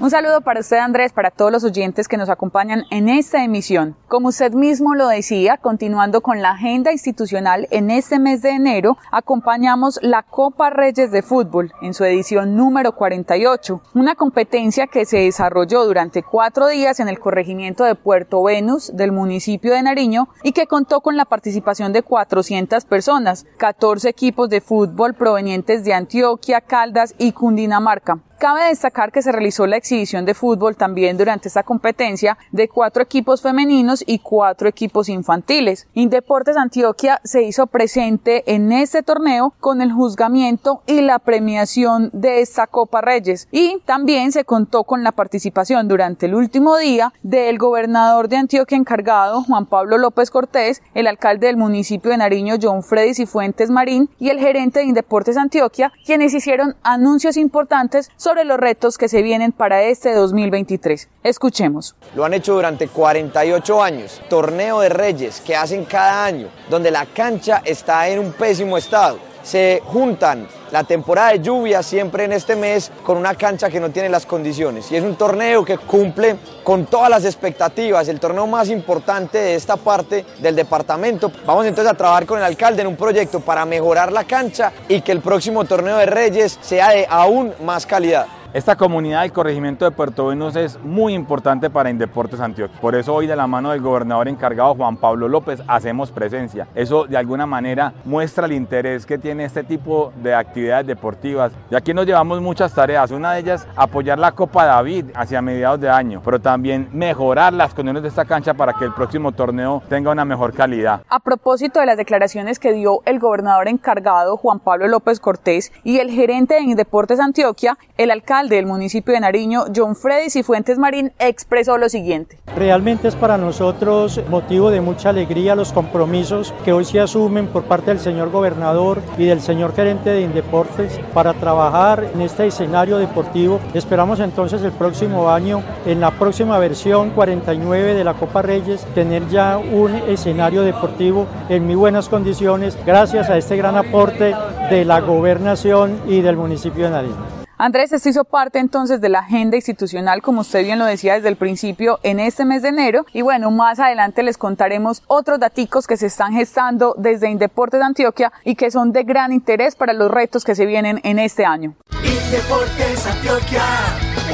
Un 0.00 0.08
saludo 0.08 0.40
para 0.40 0.60
usted 0.60 0.78
Andrés, 0.78 1.12
para 1.12 1.30
todos 1.30 1.52
los 1.52 1.62
oyentes 1.62 2.08
que 2.08 2.16
nos 2.16 2.30
acompañan 2.30 2.84
en 2.90 3.10
esta 3.10 3.44
emisión. 3.44 3.96
Como 4.08 4.28
usted 4.28 4.54
mismo 4.54 4.94
lo 4.94 5.06
decía, 5.08 5.58
continuando 5.58 6.22
con 6.22 6.40
la 6.40 6.52
agenda 6.52 6.90
institucional, 6.90 7.68
en 7.70 7.90
este 7.90 8.18
mes 8.18 8.40
de 8.40 8.48
enero 8.48 8.96
acompañamos 9.12 9.98
la 10.00 10.22
Copa 10.22 10.70
Reyes 10.70 11.10
de 11.10 11.20
Fútbol 11.20 11.74
en 11.82 11.92
su 11.92 12.04
edición 12.04 12.56
número 12.56 12.94
48, 12.94 13.82
una 13.92 14.14
competencia 14.14 14.86
que 14.86 15.04
se 15.04 15.18
desarrolló 15.18 15.84
durante 15.84 16.22
cuatro 16.22 16.68
días 16.68 16.98
en 16.98 17.10
el 17.10 17.18
corregimiento 17.18 17.84
de 17.84 17.94
Puerto 17.94 18.42
Venus 18.42 18.96
del 18.96 19.12
municipio 19.12 19.74
de 19.74 19.82
Nariño 19.82 20.30
y 20.42 20.52
que 20.52 20.66
contó 20.66 21.02
con 21.02 21.18
la 21.18 21.26
participación 21.26 21.92
de 21.92 22.00
400 22.00 22.86
personas, 22.86 23.44
14 23.58 24.08
equipos 24.08 24.48
de 24.48 24.62
fútbol 24.62 25.12
provenientes 25.12 25.84
de 25.84 25.92
Antioquia, 25.92 26.62
Caldas 26.62 27.14
y 27.18 27.32
Cundinamarca. 27.32 28.20
Cabe 28.40 28.64
destacar 28.68 29.12
que 29.12 29.20
se 29.20 29.32
realizó 29.32 29.66
la 29.66 29.76
exhibición 29.90 30.24
de 30.24 30.34
fútbol 30.34 30.76
también 30.76 31.16
durante 31.16 31.48
esta 31.48 31.64
competencia 31.64 32.38
de 32.52 32.68
cuatro 32.68 33.02
equipos 33.02 33.42
femeninos 33.42 34.04
y 34.06 34.20
cuatro 34.20 34.68
equipos 34.68 35.08
infantiles. 35.08 35.88
Indeportes 35.94 36.56
Antioquia 36.56 37.20
se 37.24 37.42
hizo 37.42 37.66
presente 37.66 38.44
en 38.54 38.70
este 38.70 39.02
torneo 39.02 39.52
con 39.58 39.82
el 39.82 39.92
juzgamiento 39.92 40.82
y 40.86 41.00
la 41.00 41.18
premiación 41.18 42.10
de 42.12 42.40
esta 42.40 42.68
Copa 42.68 43.00
Reyes 43.00 43.48
y 43.50 43.80
también 43.84 44.30
se 44.30 44.44
contó 44.44 44.84
con 44.84 45.02
la 45.02 45.12
participación 45.12 45.88
durante 45.88 46.26
el 46.26 46.34
último 46.34 46.76
día 46.76 47.12
del 47.22 47.58
gobernador 47.58 48.28
de 48.28 48.36
Antioquia 48.36 48.78
encargado 48.78 49.42
Juan 49.42 49.66
Pablo 49.66 49.98
López 49.98 50.30
Cortés, 50.30 50.82
el 50.94 51.08
alcalde 51.08 51.48
del 51.48 51.56
municipio 51.56 52.12
de 52.12 52.18
Nariño 52.18 52.54
John 52.62 52.84
Freddy 52.84 53.14
Cifuentes 53.14 53.70
Marín 53.70 54.08
y 54.20 54.28
el 54.28 54.38
gerente 54.38 54.80
de 54.80 54.86
Indeportes 54.86 55.36
Antioquia, 55.36 55.92
quienes 56.06 56.32
hicieron 56.32 56.76
anuncios 56.82 57.36
importantes 57.36 58.10
sobre 58.16 58.44
los 58.44 58.58
retos 58.58 58.98
que 58.98 59.08
se 59.08 59.22
vienen 59.22 59.52
para 59.52 59.79
este 59.82 60.14
2023. 60.14 61.08
Escuchemos. 61.22 61.96
Lo 62.14 62.24
han 62.24 62.34
hecho 62.34 62.54
durante 62.54 62.88
48 62.88 63.82
años, 63.82 64.20
torneo 64.28 64.80
de 64.80 64.88
reyes 64.88 65.40
que 65.40 65.56
hacen 65.56 65.84
cada 65.84 66.24
año, 66.24 66.48
donde 66.68 66.90
la 66.90 67.06
cancha 67.06 67.62
está 67.64 68.08
en 68.08 68.18
un 68.18 68.32
pésimo 68.32 68.76
estado. 68.76 69.18
Se 69.42 69.80
juntan 69.86 70.46
la 70.70 70.84
temporada 70.84 71.32
de 71.32 71.40
lluvia 71.40 71.82
siempre 71.82 72.24
en 72.24 72.32
este 72.32 72.56
mes 72.56 72.92
con 73.02 73.16
una 73.16 73.34
cancha 73.34 73.70
que 73.70 73.80
no 73.80 73.90
tiene 73.90 74.08
las 74.08 74.26
condiciones. 74.26 74.90
Y 74.92 74.96
es 74.96 75.02
un 75.02 75.16
torneo 75.16 75.64
que 75.64 75.78
cumple 75.78 76.36
con 76.62 76.86
todas 76.86 77.10
las 77.10 77.24
expectativas, 77.24 78.08
el 78.08 78.20
torneo 78.20 78.46
más 78.46 78.68
importante 78.68 79.38
de 79.38 79.54
esta 79.54 79.76
parte 79.76 80.24
del 80.40 80.54
departamento. 80.54 81.32
Vamos 81.46 81.66
entonces 81.66 81.92
a 81.92 81.96
trabajar 81.96 82.26
con 82.26 82.38
el 82.38 82.44
alcalde 82.44 82.82
en 82.82 82.88
un 82.88 82.96
proyecto 82.96 83.40
para 83.40 83.64
mejorar 83.64 84.12
la 84.12 84.24
cancha 84.24 84.72
y 84.88 85.00
que 85.00 85.12
el 85.12 85.20
próximo 85.20 85.64
torneo 85.64 85.96
de 85.96 86.06
Reyes 86.06 86.58
sea 86.60 86.90
de 86.90 87.06
aún 87.08 87.54
más 87.64 87.86
calidad. 87.86 88.26
Esta 88.52 88.74
comunidad 88.74 89.22
del 89.22 89.30
corregimiento 89.30 89.84
de 89.84 89.92
Puerto 89.92 90.26
Venus 90.26 90.56
es 90.56 90.76
muy 90.82 91.14
importante 91.14 91.70
para 91.70 91.88
Indeportes 91.88 92.40
Antioquia. 92.40 92.80
Por 92.80 92.96
eso 92.96 93.14
hoy 93.14 93.28
de 93.28 93.36
la 93.36 93.46
mano 93.46 93.70
del 93.70 93.80
gobernador 93.80 94.26
encargado 94.26 94.74
Juan 94.74 94.96
Pablo 94.96 95.28
López 95.28 95.62
hacemos 95.68 96.10
presencia. 96.10 96.66
Eso 96.74 97.04
de 97.04 97.16
alguna 97.16 97.46
manera 97.46 97.92
muestra 98.04 98.46
el 98.46 98.52
interés 98.52 99.06
que 99.06 99.18
tiene 99.18 99.44
este 99.44 99.62
tipo 99.62 100.12
de 100.20 100.34
actividades 100.34 100.84
deportivas. 100.84 101.52
Y 101.70 101.76
aquí 101.76 101.94
nos 101.94 102.06
llevamos 102.06 102.40
muchas 102.40 102.74
tareas. 102.74 103.12
Una 103.12 103.34
de 103.34 103.40
ellas 103.40 103.68
apoyar 103.76 104.18
la 104.18 104.32
Copa 104.32 104.64
David 104.64 105.04
hacia 105.14 105.40
mediados 105.40 105.80
de 105.80 105.88
año, 105.88 106.20
pero 106.24 106.40
también 106.40 106.88
mejorar 106.92 107.52
las 107.52 107.72
condiciones 107.72 108.02
de 108.02 108.08
esta 108.08 108.24
cancha 108.24 108.54
para 108.54 108.72
que 108.72 108.84
el 108.84 108.92
próximo 108.92 109.30
torneo 109.30 109.80
tenga 109.88 110.10
una 110.10 110.24
mejor 110.24 110.52
calidad. 110.54 111.02
A 111.08 111.20
propósito 111.20 111.78
de 111.78 111.86
las 111.86 111.96
declaraciones 111.96 112.58
que 112.58 112.72
dio 112.72 113.02
el 113.04 113.20
gobernador 113.20 113.68
encargado 113.68 114.36
Juan 114.36 114.58
Pablo 114.58 114.88
López 114.88 115.20
Cortés 115.20 115.70
y 115.84 116.00
el 116.00 116.10
gerente 116.10 116.54
de 116.54 116.62
Indeportes 116.62 117.20
Antioquia, 117.20 117.78
el 117.96 118.10
alcalde 118.10 118.39
del 118.48 118.66
municipio 118.66 119.14
de 119.14 119.20
Nariño, 119.20 119.64
John 119.74 119.94
Freddy 119.94 120.30
Cifuentes 120.30 120.78
Marín, 120.78 121.12
expresó 121.18 121.78
lo 121.78 121.88
siguiente. 121.88 122.38
Realmente 122.56 123.08
es 123.08 123.16
para 123.16 123.38
nosotros 123.38 124.20
motivo 124.28 124.70
de 124.70 124.80
mucha 124.80 125.10
alegría 125.10 125.54
los 125.54 125.72
compromisos 125.72 126.54
que 126.64 126.72
hoy 126.72 126.84
se 126.84 127.00
asumen 127.00 127.46
por 127.46 127.64
parte 127.64 127.90
del 127.90 128.00
señor 128.00 128.30
gobernador 128.30 129.02
y 129.18 129.24
del 129.24 129.40
señor 129.40 129.74
gerente 129.74 130.10
de 130.10 130.22
Indeportes 130.22 130.98
para 131.12 131.34
trabajar 131.34 132.04
en 132.14 132.20
este 132.22 132.46
escenario 132.46 132.98
deportivo. 132.98 133.60
Esperamos 133.74 134.20
entonces 134.20 134.62
el 134.62 134.72
próximo 134.72 135.30
año, 135.30 135.62
en 135.86 136.00
la 136.00 136.10
próxima 136.10 136.58
versión 136.58 137.10
49 137.10 137.94
de 137.94 138.04
la 138.04 138.14
Copa 138.14 138.42
Reyes, 138.42 138.84
tener 138.94 139.28
ya 139.28 139.58
un 139.58 139.94
escenario 140.08 140.62
deportivo 140.62 141.26
en 141.48 141.66
muy 141.66 141.74
buenas 141.74 142.08
condiciones 142.08 142.76
gracias 142.84 143.30
a 143.30 143.36
este 143.36 143.56
gran 143.56 143.76
aporte 143.76 144.34
de 144.70 144.84
la 144.84 145.00
gobernación 145.00 146.00
y 146.06 146.20
del 146.20 146.36
municipio 146.36 146.84
de 146.84 146.90
Nariño. 146.90 147.39
Andrés, 147.62 147.92
esto 147.92 148.08
hizo 148.08 148.24
parte 148.24 148.58
entonces 148.58 149.02
de 149.02 149.10
la 149.10 149.18
agenda 149.18 149.54
institucional, 149.54 150.22
como 150.22 150.40
usted 150.40 150.64
bien 150.64 150.78
lo 150.78 150.86
decía 150.86 151.16
desde 151.16 151.28
el 151.28 151.36
principio, 151.36 152.00
en 152.02 152.18
este 152.18 152.46
mes 152.46 152.62
de 152.62 152.70
enero. 152.70 153.04
Y 153.12 153.20
bueno, 153.20 153.50
más 153.50 153.78
adelante 153.78 154.22
les 154.22 154.38
contaremos 154.38 155.02
otros 155.08 155.38
daticos 155.38 155.86
que 155.86 155.98
se 155.98 156.06
están 156.06 156.32
gestando 156.32 156.94
desde 156.96 157.28
Indeportes 157.28 157.80
de 157.80 157.84
Antioquia 157.84 158.32
y 158.46 158.54
que 158.54 158.70
son 158.70 158.92
de 158.92 159.04
gran 159.04 159.30
interés 159.30 159.76
para 159.76 159.92
los 159.92 160.10
retos 160.10 160.42
que 160.42 160.54
se 160.54 160.64
vienen 160.64 161.02
en 161.04 161.18
este 161.18 161.44
año. 161.44 161.74
Indeportes 162.02 163.06
Antioquia, 163.06 163.62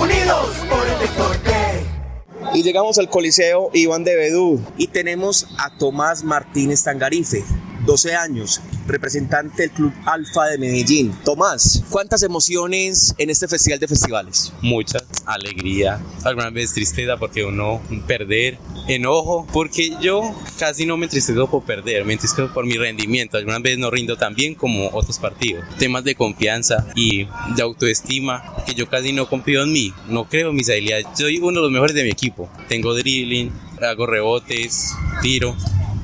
unidos 0.01 0.65
por 0.71 0.87
el 0.87 1.01
deporte. 1.01 1.57
Y 2.55 2.63
llegamos 2.63 2.97
al 3.01 3.11
Coliseo 3.11 3.71
Iván 3.73 4.05
de 4.05 4.15
Bedú 4.15 4.61
y 4.77 4.87
tenemos 4.87 5.49
a 5.59 5.77
Tomás 5.77 6.23
Martínez 6.23 6.85
Tangarife, 6.85 7.43
12 7.87 8.15
años, 8.17 8.61
representante 8.87 9.63
del 9.63 9.71
Club 9.71 9.93
Alfa 10.05 10.47
de 10.47 10.59
Medellín. 10.59 11.13
Tomás, 11.25 11.85
¿cuántas 11.89 12.23
emociones 12.25 13.15
en 13.17 13.31
este 13.31 13.47
festival 13.47 13.79
de 13.79 13.89
festivales? 13.89 14.53
Mucha 14.61 14.99
alegría, 15.25 16.01
algunas 16.25 16.53
veces 16.53 16.75
tristeza 16.75 17.17
porque 17.17 17.45
uno 17.45 17.81
perder, 18.07 18.59
enojo, 18.89 19.47
porque 19.53 19.97
yo 20.01 20.23
casi 20.59 20.85
no 20.85 20.97
me 20.97 21.07
entristezco 21.07 21.49
por 21.49 21.65
perder, 21.65 22.05
me 22.05 22.15
entristezco 22.15 22.53
por 22.53 22.67
mi 22.67 22.75
rendimiento, 22.75 23.39
algunas 23.39 23.63
veces 23.63 23.79
no 23.79 23.91
rindo 23.91 24.17
tan 24.17 24.35
bien 24.35 24.55
como 24.55 24.89
otros 24.89 25.19
partidos. 25.19 25.65
Temas 25.79 26.05
de 26.05 26.17
confianza 26.17 26.87
y 26.97 27.29
de 27.55 27.63
autoestima, 27.63 28.43
que 28.67 28.75
yo 28.75 28.89
casi 28.89 29.13
no 29.13 29.29
confío 29.29 29.63
en 29.63 29.73
mí, 29.73 29.93
no 30.09 30.29
creo 30.29 30.51
en 30.51 30.57
mis 30.57 30.69
habilidades. 30.69 31.07
Soy 31.15 31.39
uno 31.39 31.61
de 31.61 31.63
los 31.63 31.71
mejores 31.71 31.95
de 31.95 32.03
mi 32.03 32.11
equipo, 32.11 32.51
tengo 32.69 32.95
dribbling, 32.95 33.53
hago 33.81 34.07
rebotes, 34.07 34.93
tiro, 35.23 35.57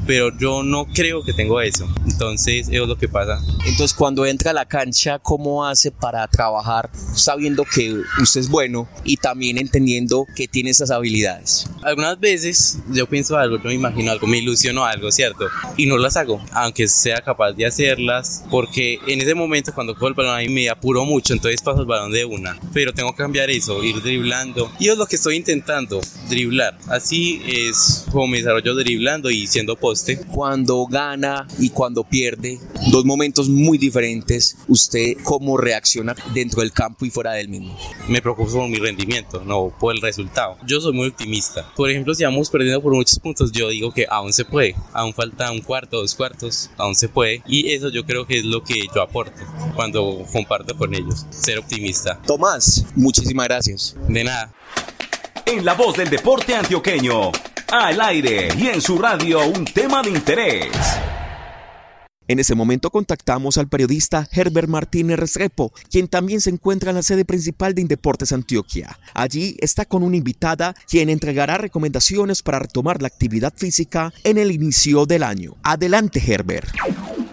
pero 0.07 0.37
yo 0.39 0.63
no 0.63 0.87
creo 0.87 1.23
que 1.23 1.33
tengo 1.33 1.61
eso. 1.61 1.87
Entonces, 2.07 2.69
eso 2.69 2.83
es 2.83 2.89
lo 2.89 2.97
que 2.97 3.09
pasa. 3.09 3.41
Entonces, 3.67 3.95
cuando 3.95 4.27
entra 4.27 4.51
a 4.51 4.55
la 4.55 4.67
cancha, 4.67 5.19
¿cómo 5.19 5.65
hace 5.67 5.91
para 5.91 6.27
trabajar 6.29 6.91
sabiendo 7.15 7.65
que 7.65 7.95
usted 8.21 8.41
es 8.41 8.49
bueno 8.49 8.89
y 9.05 9.17
también 9.17 9.59
entendiendo 9.59 10.27
que 10.35 10.49
tiene 10.49 10.71
esas 10.71 10.91
habilidades? 10.91 11.67
Algunas 11.83 12.19
veces 12.19 12.79
yo 12.91 13.09
pienso 13.09 13.37
algo, 13.37 13.57
yo 13.57 13.65
me 13.65 13.75
imagino 13.75 14.11
algo, 14.11 14.27
me 14.27 14.39
ilusiono 14.39 14.85
algo, 14.85 15.11
¿cierto? 15.11 15.47
Y 15.77 15.87
no 15.87 15.99
las 15.99 16.17
hago, 16.17 16.43
aunque 16.53 16.89
sea 16.89 17.21
capaz 17.21 17.53
de 17.53 17.67
hacerlas, 17.67 18.45
porque 18.51 18.99
en 19.07 19.21
ese 19.21 19.35
momento 19.35 19.73
cuando 19.75 19.95
cojo 19.95 20.09
el 20.09 20.15
balón 20.15 20.37
ahí 20.37 20.49
me 20.49 20.69
apuro 20.69 21.05
mucho, 21.05 21.33
entonces 21.33 21.61
paso 21.63 21.81
el 21.81 21.87
balón 21.87 22.13
de 22.13 22.25
una. 22.25 22.59
Pero 22.73 22.93
tengo 22.93 23.13
que 23.13 23.19
cambiar 23.19 23.51
eso, 23.51 23.83
ir 23.83 24.01
driblando. 24.03 24.71
Y 24.79 24.89
es 24.89 24.97
lo 24.97 25.07
que 25.07 25.17
estoy 25.17 25.37
intentando, 25.37 26.01
driblar. 26.29 26.79
Así 26.89 27.43
es 27.47 28.07
como 28.11 28.27
me 28.27 28.39
desarrollo 28.39 28.75
driblando 28.75 29.31
y 29.31 29.47
siendo 29.47 29.77
cuando 30.33 30.87
gana 30.87 31.47
y 31.59 31.71
cuando 31.71 32.05
pierde, 32.05 32.59
dos 32.91 33.05
momentos 33.05 33.49
muy 33.49 33.79
diferentes, 33.79 34.57
¿usted 34.69 35.17
cómo 35.23 35.57
reacciona 35.57 36.15
dentro 36.35 36.61
del 36.61 36.73
campo 36.73 37.05
y 37.05 37.11
fuera 37.11 37.33
del 37.33 37.49
mismo? 37.49 37.77
Me 38.09 38.23
preocupo 38.23 38.51
por 38.53 38.69
mi 38.69 38.77
rendimiento, 38.77 39.43
no 39.45 39.73
por 39.79 39.95
el 39.95 40.01
resultado. 40.01 40.57
Yo 40.67 40.81
soy 40.81 40.93
muy 40.93 41.09
optimista. 41.09 41.71
Por 41.77 41.91
ejemplo, 41.91 42.15
si 42.15 42.25
vamos 42.25 42.51
perdiendo 42.51 42.83
por 42.83 42.95
muchos 42.95 43.19
puntos, 43.19 43.53
yo 43.53 43.69
digo 43.69 43.93
que 43.93 44.07
aún 44.09 44.33
se 44.33 44.45
puede, 44.45 44.75
aún 44.93 45.13
falta 45.15 45.51
un 45.51 45.61
cuarto, 45.61 45.99
dos 45.99 46.15
cuartos, 46.15 46.71
aún 46.77 46.95
se 46.95 47.09
puede. 47.09 47.43
Y 47.47 47.73
eso 47.73 47.89
yo 47.91 48.05
creo 48.05 48.27
que 48.27 48.39
es 48.39 48.45
lo 48.45 48.63
que 48.63 48.87
yo 48.95 49.03
aporto 49.03 49.43
cuando 49.75 50.25
comparto 50.33 50.77
con 50.77 50.95
ellos, 50.95 51.27
ser 51.31 51.59
optimista. 51.59 52.21
Tomás, 52.27 52.85
muchísimas 52.95 53.47
gracias. 53.47 53.97
De 54.09 54.25
nada. 54.25 54.53
En 55.47 55.65
la 55.65 55.75
voz 55.75 55.97
del 55.97 56.09
deporte 56.09 56.55
antioqueño 56.55 57.33
al 57.73 57.99
aire 58.03 58.49
y 58.59 58.67
en 58.67 58.83
su 58.83 58.99
radio 58.99 59.47
un 59.47 59.65
tema 59.65 60.03
de 60.03 60.11
interés. 60.11 60.69
En 62.29 62.39
ese 62.39 62.55
momento 62.55 62.91
contactamos 62.91 63.57
al 63.57 63.69
periodista 63.69 64.29
Herbert 64.31 64.69
Martínez 64.69 65.19
Restrepo, 65.19 65.73
quien 65.91 66.07
también 66.07 66.43
se 66.43 66.51
encuentra 66.51 66.91
en 66.91 66.97
la 66.97 67.03
sede 67.03 67.25
principal 67.25 67.75
de 67.75 67.81
Indeportes 67.81 68.33
Antioquia. 68.33 68.99
Allí 69.15 69.57
está 69.61 69.87
con 69.87 70.03
una 70.03 70.17
invitada 70.17 70.75
quien 70.87 71.09
entregará 71.09 71.57
recomendaciones 71.57 72.43
para 72.43 72.59
retomar 72.59 73.01
la 73.01 73.09
actividad 73.09 73.55
física 73.57 74.13
en 74.23 74.37
el 74.37 74.51
inicio 74.51 75.07
del 75.07 75.23
año. 75.23 75.57
Adelante 75.63 76.23
Herbert. 76.25 76.69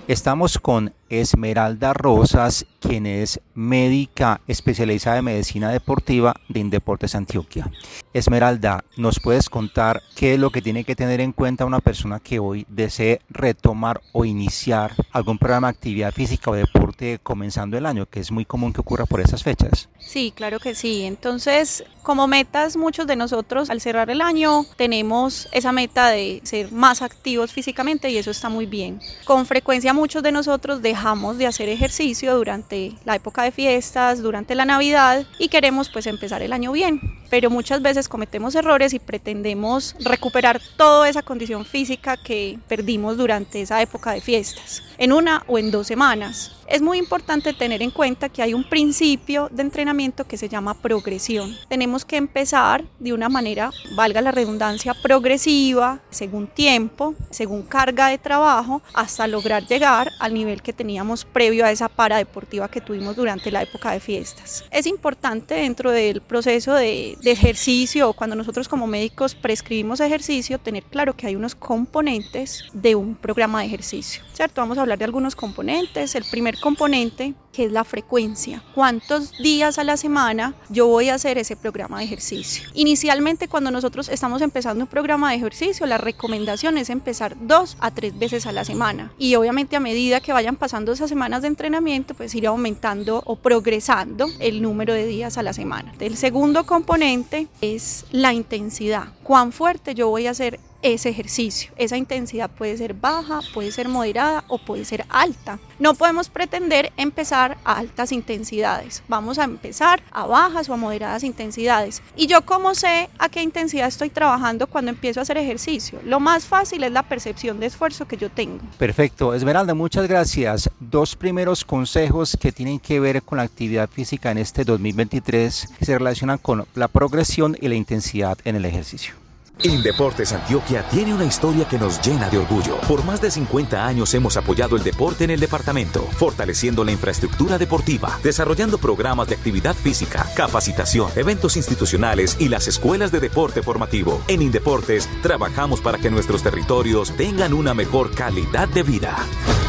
Estamos 0.08 0.58
con 0.58 0.93
Esmeralda 1.09 1.93
Rosas, 1.93 2.65
quien 2.79 3.05
es 3.05 3.39
médica 3.53 4.41
especializada 4.47 5.17
en 5.17 5.25
medicina 5.25 5.71
deportiva 5.71 6.35
de 6.47 6.59
Indeportes 6.59 7.15
Antioquia. 7.15 7.69
Esmeralda, 8.13 8.83
¿nos 8.97 9.19
puedes 9.19 9.49
contar 9.49 10.01
qué 10.15 10.33
es 10.33 10.39
lo 10.39 10.49
que 10.49 10.61
tiene 10.61 10.83
que 10.83 10.95
tener 10.95 11.21
en 11.21 11.31
cuenta 11.31 11.65
una 11.65 11.79
persona 11.79 12.19
que 12.19 12.39
hoy 12.39 12.65
desee 12.69 13.21
retomar 13.29 14.01
o 14.13 14.25
iniciar 14.25 14.93
algún 15.11 15.37
programa 15.37 15.67
de 15.67 15.77
actividad 15.77 16.11
física 16.11 16.51
o 16.51 16.55
deporte 16.55 17.19
comenzando 17.21 17.77
el 17.77 17.85
año, 17.85 18.05
que 18.05 18.19
es 18.19 18.31
muy 18.31 18.45
común 18.45 18.73
que 18.73 18.81
ocurra 18.81 19.05
por 19.05 19.21
esas 19.21 19.43
fechas? 19.43 19.89
Sí, 19.99 20.33
claro 20.35 20.59
que 20.59 20.73
sí. 20.73 21.03
Entonces, 21.03 21.83
como 22.01 22.27
metas, 22.27 22.77
muchos 22.77 23.05
de 23.05 23.15
nosotros 23.15 23.69
al 23.69 23.81
cerrar 23.81 24.09
el 24.09 24.21
año 24.21 24.65
tenemos 24.77 25.47
esa 25.51 25.71
meta 25.71 26.07
de 26.07 26.41
ser 26.43 26.71
más 26.71 27.01
activos 27.01 27.53
físicamente 27.53 28.09
y 28.09 28.17
eso 28.17 28.31
está 28.31 28.49
muy 28.49 28.65
bien. 28.65 28.99
Con 29.25 29.45
frecuencia 29.45 29.93
muchos 29.93 30.23
de 30.23 30.31
nosotros 30.31 30.81
dejamos 30.99 31.37
de 31.37 31.47
hacer 31.47 31.69
ejercicio 31.69 32.35
durante 32.35 32.91
la 33.05 33.15
época 33.15 33.43
de 33.43 33.51
fiestas, 33.51 34.21
durante 34.21 34.53
la 34.53 34.65
Navidad 34.65 35.25
y 35.37 35.47
queremos 35.47 35.87
pues 35.87 36.07
empezar 36.07 36.41
el 36.41 36.51
año 36.51 36.73
bien, 36.73 36.99
pero 37.29 37.49
muchas 37.49 37.81
veces 37.81 38.09
cometemos 38.09 38.53
errores 38.53 38.93
y 38.93 38.99
pretendemos 38.99 39.95
recuperar 40.01 40.59
toda 40.75 41.07
esa 41.07 41.21
condición 41.21 41.63
física 41.63 42.17
que 42.17 42.59
perdimos 42.67 43.15
durante 43.15 43.61
esa 43.61 43.81
época 43.81 44.11
de 44.11 44.19
fiestas, 44.19 44.83
en 44.99 45.13
una 45.13 45.43
o 45.47 45.57
en 45.57 45.71
dos 45.71 45.87
semanas. 45.87 46.51
Es 46.67 46.83
muy 46.83 46.99
importante 46.99 47.53
tener 47.53 47.81
en 47.81 47.89
cuenta 47.89 48.29
que 48.29 48.43
hay 48.43 48.53
un 48.53 48.63
principio 48.63 49.49
de 49.49 49.63
entrenamiento 49.63 50.25
que 50.25 50.37
se 50.37 50.49
llama 50.49 50.75
progresión. 50.75 51.55
Tenemos 51.67 52.05
que 52.05 52.17
empezar 52.17 52.83
de 52.99 53.11
una 53.11 53.27
manera, 53.27 53.71
valga 53.95 54.21
la 54.21 54.31
redundancia, 54.31 54.93
progresiva, 54.93 55.99
según 56.11 56.45
tiempo, 56.45 57.15
según 57.31 57.63
carga 57.63 58.09
de 58.09 58.19
trabajo, 58.19 58.83
hasta 58.93 59.25
lograr 59.25 59.65
llegar 59.65 60.11
al 60.19 60.33
nivel 60.33 60.61
que 60.61 60.73
teníamos 60.73 61.25
previo 61.25 61.65
a 61.65 61.71
esa 61.71 61.89
para 61.89 62.17
deportiva 62.17 62.69
que 62.69 62.81
tuvimos 62.81 63.15
durante 63.15 63.51
la 63.51 63.63
época 63.63 63.91
de 63.91 63.99
fiestas. 63.99 64.65
Es 64.69 64.85
importante 64.85 65.55
dentro 65.55 65.89
del 65.89 66.21
proceso 66.21 66.73
de, 66.73 67.17
de 67.21 67.31
ejercicio 67.31 68.13
cuando 68.13 68.35
nosotros 68.35 68.67
como 68.67 68.85
médicos 68.85 69.33
prescribimos 69.33 70.01
ejercicio, 70.01 70.59
tener 70.59 70.83
claro 70.83 71.15
que 71.15 71.25
hay 71.25 71.35
unos 71.35 71.55
componentes 71.55 72.65
de 72.73 72.95
un 72.95 73.15
programa 73.15 73.61
de 73.61 73.67
ejercicio, 73.67 74.21
¿cierto? 74.33 74.61
Vamos 74.61 74.77
a 74.77 74.88
hablar 74.89 75.00
de 75.00 75.05
algunos 75.05 75.36
componentes. 75.36 76.15
El 76.15 76.24
primer 76.25 76.60
componente 76.60 77.36
que 77.53 77.65
es 77.65 77.72
la 77.72 77.84
frecuencia. 77.84 78.63
¿Cuántos 78.74 79.31
días 79.38 79.77
a 79.77 79.84
la 79.84 79.98
semana 79.98 80.53
yo 80.69 80.88
voy 80.88 81.10
a 81.10 81.15
hacer 81.15 81.38
ese 81.38 81.55
programa 81.55 82.00
de 82.00 82.05
ejercicio? 82.05 82.69
Inicialmente 82.74 83.48
cuando 83.48 83.72
nosotros 83.72 84.10
estamos 84.10 84.41
empezando 84.41 84.84
un 84.84 84.89
programa 84.89 85.29
de 85.29 85.38
ejercicio, 85.38 85.86
la 85.86 85.98
recomendación 85.98 86.77
es 86.77 86.89
empezar 86.89 87.36
dos 87.41 87.77
a 87.79 87.91
tres 87.91 88.17
veces 88.17 88.46
a 88.46 88.51
la 88.51 88.65
semana. 88.65 89.12
Y 89.17 89.36
obviamente 89.36 89.75
a 89.75 89.79
medida 89.79 90.22
que 90.22 90.34
vayan 90.34 90.55
pasando 90.55 90.91
esas 90.91 91.10
semanas 91.10 91.41
de 91.41 91.50
entrenamiento, 91.50 92.13
pues 92.13 92.34
ir 92.36 92.48
aumentando 92.48 93.24
o 93.25 93.36
progresando 93.36 94.27
el 94.39 94.62
número 94.62 94.93
de 94.93 95.05
días 95.05 95.38
a 95.38 95.43
la 95.43 95.53
semana. 95.53 95.93
El 96.00 96.17
segundo 96.17 96.65
componente 96.65 97.48
es 97.62 98.05
la 98.12 98.34
intensidad. 98.34 99.13
¿Cuán 99.24 99.51
fuerte 99.51 99.96
yo 99.96 100.10
voy 100.10 100.27
a 100.27 100.31
hacer 100.31 100.60
ese 100.81 101.09
ejercicio. 101.09 101.71
Esa 101.77 101.98
intensidad 101.98 102.50
puede 102.50 102.77
ser 102.77 102.93
baja, 102.93 103.39
puede 103.53 103.71
ser 103.71 103.88
moderada 103.88 104.43
o 104.48 104.57
puede 104.57 104.86
ser 104.86 105.05
alta. 105.09 105.59
No 105.79 105.93
podemos 105.93 106.29
pretender 106.29 106.91
empezar 106.98 107.57
a 107.63 107.77
altas 107.77 108.12
intensidades. 108.12 109.03
Vamos 109.07 109.39
a 109.39 109.43
empezar 109.43 110.01
a 110.12 110.25
bajas 110.25 110.69
o 110.69 110.74
a 110.74 110.77
moderadas 110.77 111.24
intensidades. 111.24 112.01
¿Y 112.15 112.27
yo 112.27 112.41
cómo 112.45 112.75
sé 112.75 113.09
a 113.17 113.29
qué 113.29 113.41
intensidad 113.41 113.88
estoy 113.88 114.09
trabajando 114.09 114.67
cuando 114.67 114.91
empiezo 114.91 115.19
a 115.19 115.24
hacer 115.24 115.38
ejercicio? 115.38 116.00
Lo 116.03 116.19
más 116.19 116.45
fácil 116.45 116.83
es 116.83 116.91
la 116.91 117.03
percepción 117.03 117.59
de 117.59 117.67
esfuerzo 117.67 118.07
que 118.07 118.17
yo 118.17 118.29
tengo. 118.29 118.59
Perfecto. 118.77 119.33
Esmeralda, 119.33 119.74
muchas 119.74 120.07
gracias. 120.07 120.69
Dos 120.79 121.15
primeros 121.15 121.63
consejos 121.63 122.38
que 122.39 122.51
tienen 122.51 122.79
que 122.79 123.00
ver 123.00 123.24
con 123.24 123.38
la 123.38 123.43
actividad 123.43 123.89
física 123.89 124.31
en 124.31 124.38
este 124.38 124.63
2023 124.63 125.69
que 125.77 125.86
se 125.86 125.98
relacionan 125.98 126.38
con 126.38 126.65
la 126.75 126.88
progresión 126.88 127.57
y 127.59 127.67
la 127.67 127.75
intensidad 127.75 128.38
en 128.43 128.55
el 128.55 128.65
ejercicio. 128.65 129.28
Indeportes 129.63 130.31
Antioquia 130.31 130.83
tiene 130.83 131.13
una 131.13 131.25
historia 131.25 131.67
que 131.67 131.77
nos 131.77 131.99
llena 132.01 132.29
de 132.29 132.37
orgullo. 132.37 132.77
Por 132.87 133.03
más 133.03 133.19
de 133.21 133.29
50 133.29 133.85
años 133.85 134.13
hemos 134.13 134.37
apoyado 134.37 134.77
el 134.77 134.83
deporte 134.83 135.25
en 135.25 135.31
el 135.31 135.39
departamento, 135.39 136.01
fortaleciendo 136.03 136.85
la 136.85 136.93
infraestructura 136.93 137.57
deportiva, 137.57 138.17
desarrollando 138.23 138.77
programas 138.77 139.27
de 139.27 139.35
actividad 139.35 139.75
física, 139.75 140.25
capacitación, 140.33 141.11
eventos 141.17 141.57
institucionales 141.57 142.37
y 142.39 142.47
las 142.47 142.69
escuelas 142.69 143.11
de 143.11 143.19
deporte 143.19 143.61
formativo. 143.61 144.21
En 144.29 144.41
Indeportes 144.41 145.09
trabajamos 145.21 145.81
para 145.81 145.97
que 145.97 146.09
nuestros 146.09 146.41
territorios 146.41 147.11
tengan 147.17 147.53
una 147.53 147.73
mejor 147.73 148.11
calidad 148.11 148.69
de 148.69 148.83
vida. 148.83 149.17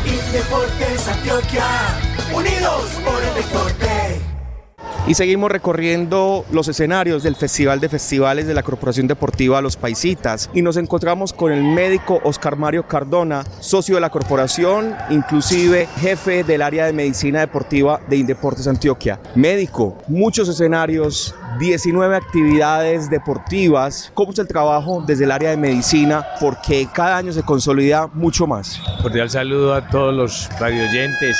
Indeportes 0.06 1.08
Antioquia, 1.08 1.66
unidos 2.32 2.90
por 3.04 3.22
el 3.22 3.34
deporte. 3.34 3.99
Y 5.06 5.14
seguimos 5.14 5.50
recorriendo 5.50 6.44
los 6.52 6.68
escenarios 6.68 7.22
del 7.22 7.34
Festival 7.34 7.80
de 7.80 7.88
Festivales 7.88 8.46
de 8.46 8.54
la 8.54 8.62
Corporación 8.62 9.08
Deportiva 9.08 9.60
Los 9.60 9.76
Paisitas 9.76 10.50
y 10.52 10.62
nos 10.62 10.76
encontramos 10.76 11.32
con 11.32 11.52
el 11.52 11.64
médico 11.64 12.20
Oscar 12.22 12.56
Mario 12.56 12.86
Cardona, 12.86 13.42
socio 13.60 13.94
de 13.96 14.02
la 14.02 14.10
corporación, 14.10 14.94
inclusive 15.08 15.88
jefe 16.00 16.44
del 16.44 16.62
área 16.62 16.84
de 16.84 16.92
medicina 16.92 17.40
deportiva 17.40 18.00
de 18.08 18.18
Indeportes 18.18 18.68
Antioquia. 18.68 19.18
Médico, 19.34 19.96
muchos 20.06 20.48
escenarios, 20.48 21.34
19 21.58 22.14
actividades 22.14 23.08
deportivas. 23.10 24.12
¿Cómo 24.14 24.32
es 24.32 24.38
el 24.38 24.46
trabajo 24.48 25.02
desde 25.04 25.24
el 25.24 25.32
área 25.32 25.50
de 25.50 25.56
medicina? 25.56 26.24
Porque 26.38 26.86
cada 26.92 27.16
año 27.16 27.32
se 27.32 27.42
consolida 27.42 28.06
mucho 28.08 28.46
más. 28.46 28.80
Cordial 29.02 29.30
saludo 29.30 29.74
a 29.74 29.88
todos 29.88 30.14
los 30.14 30.48
radioyentes 30.60 31.38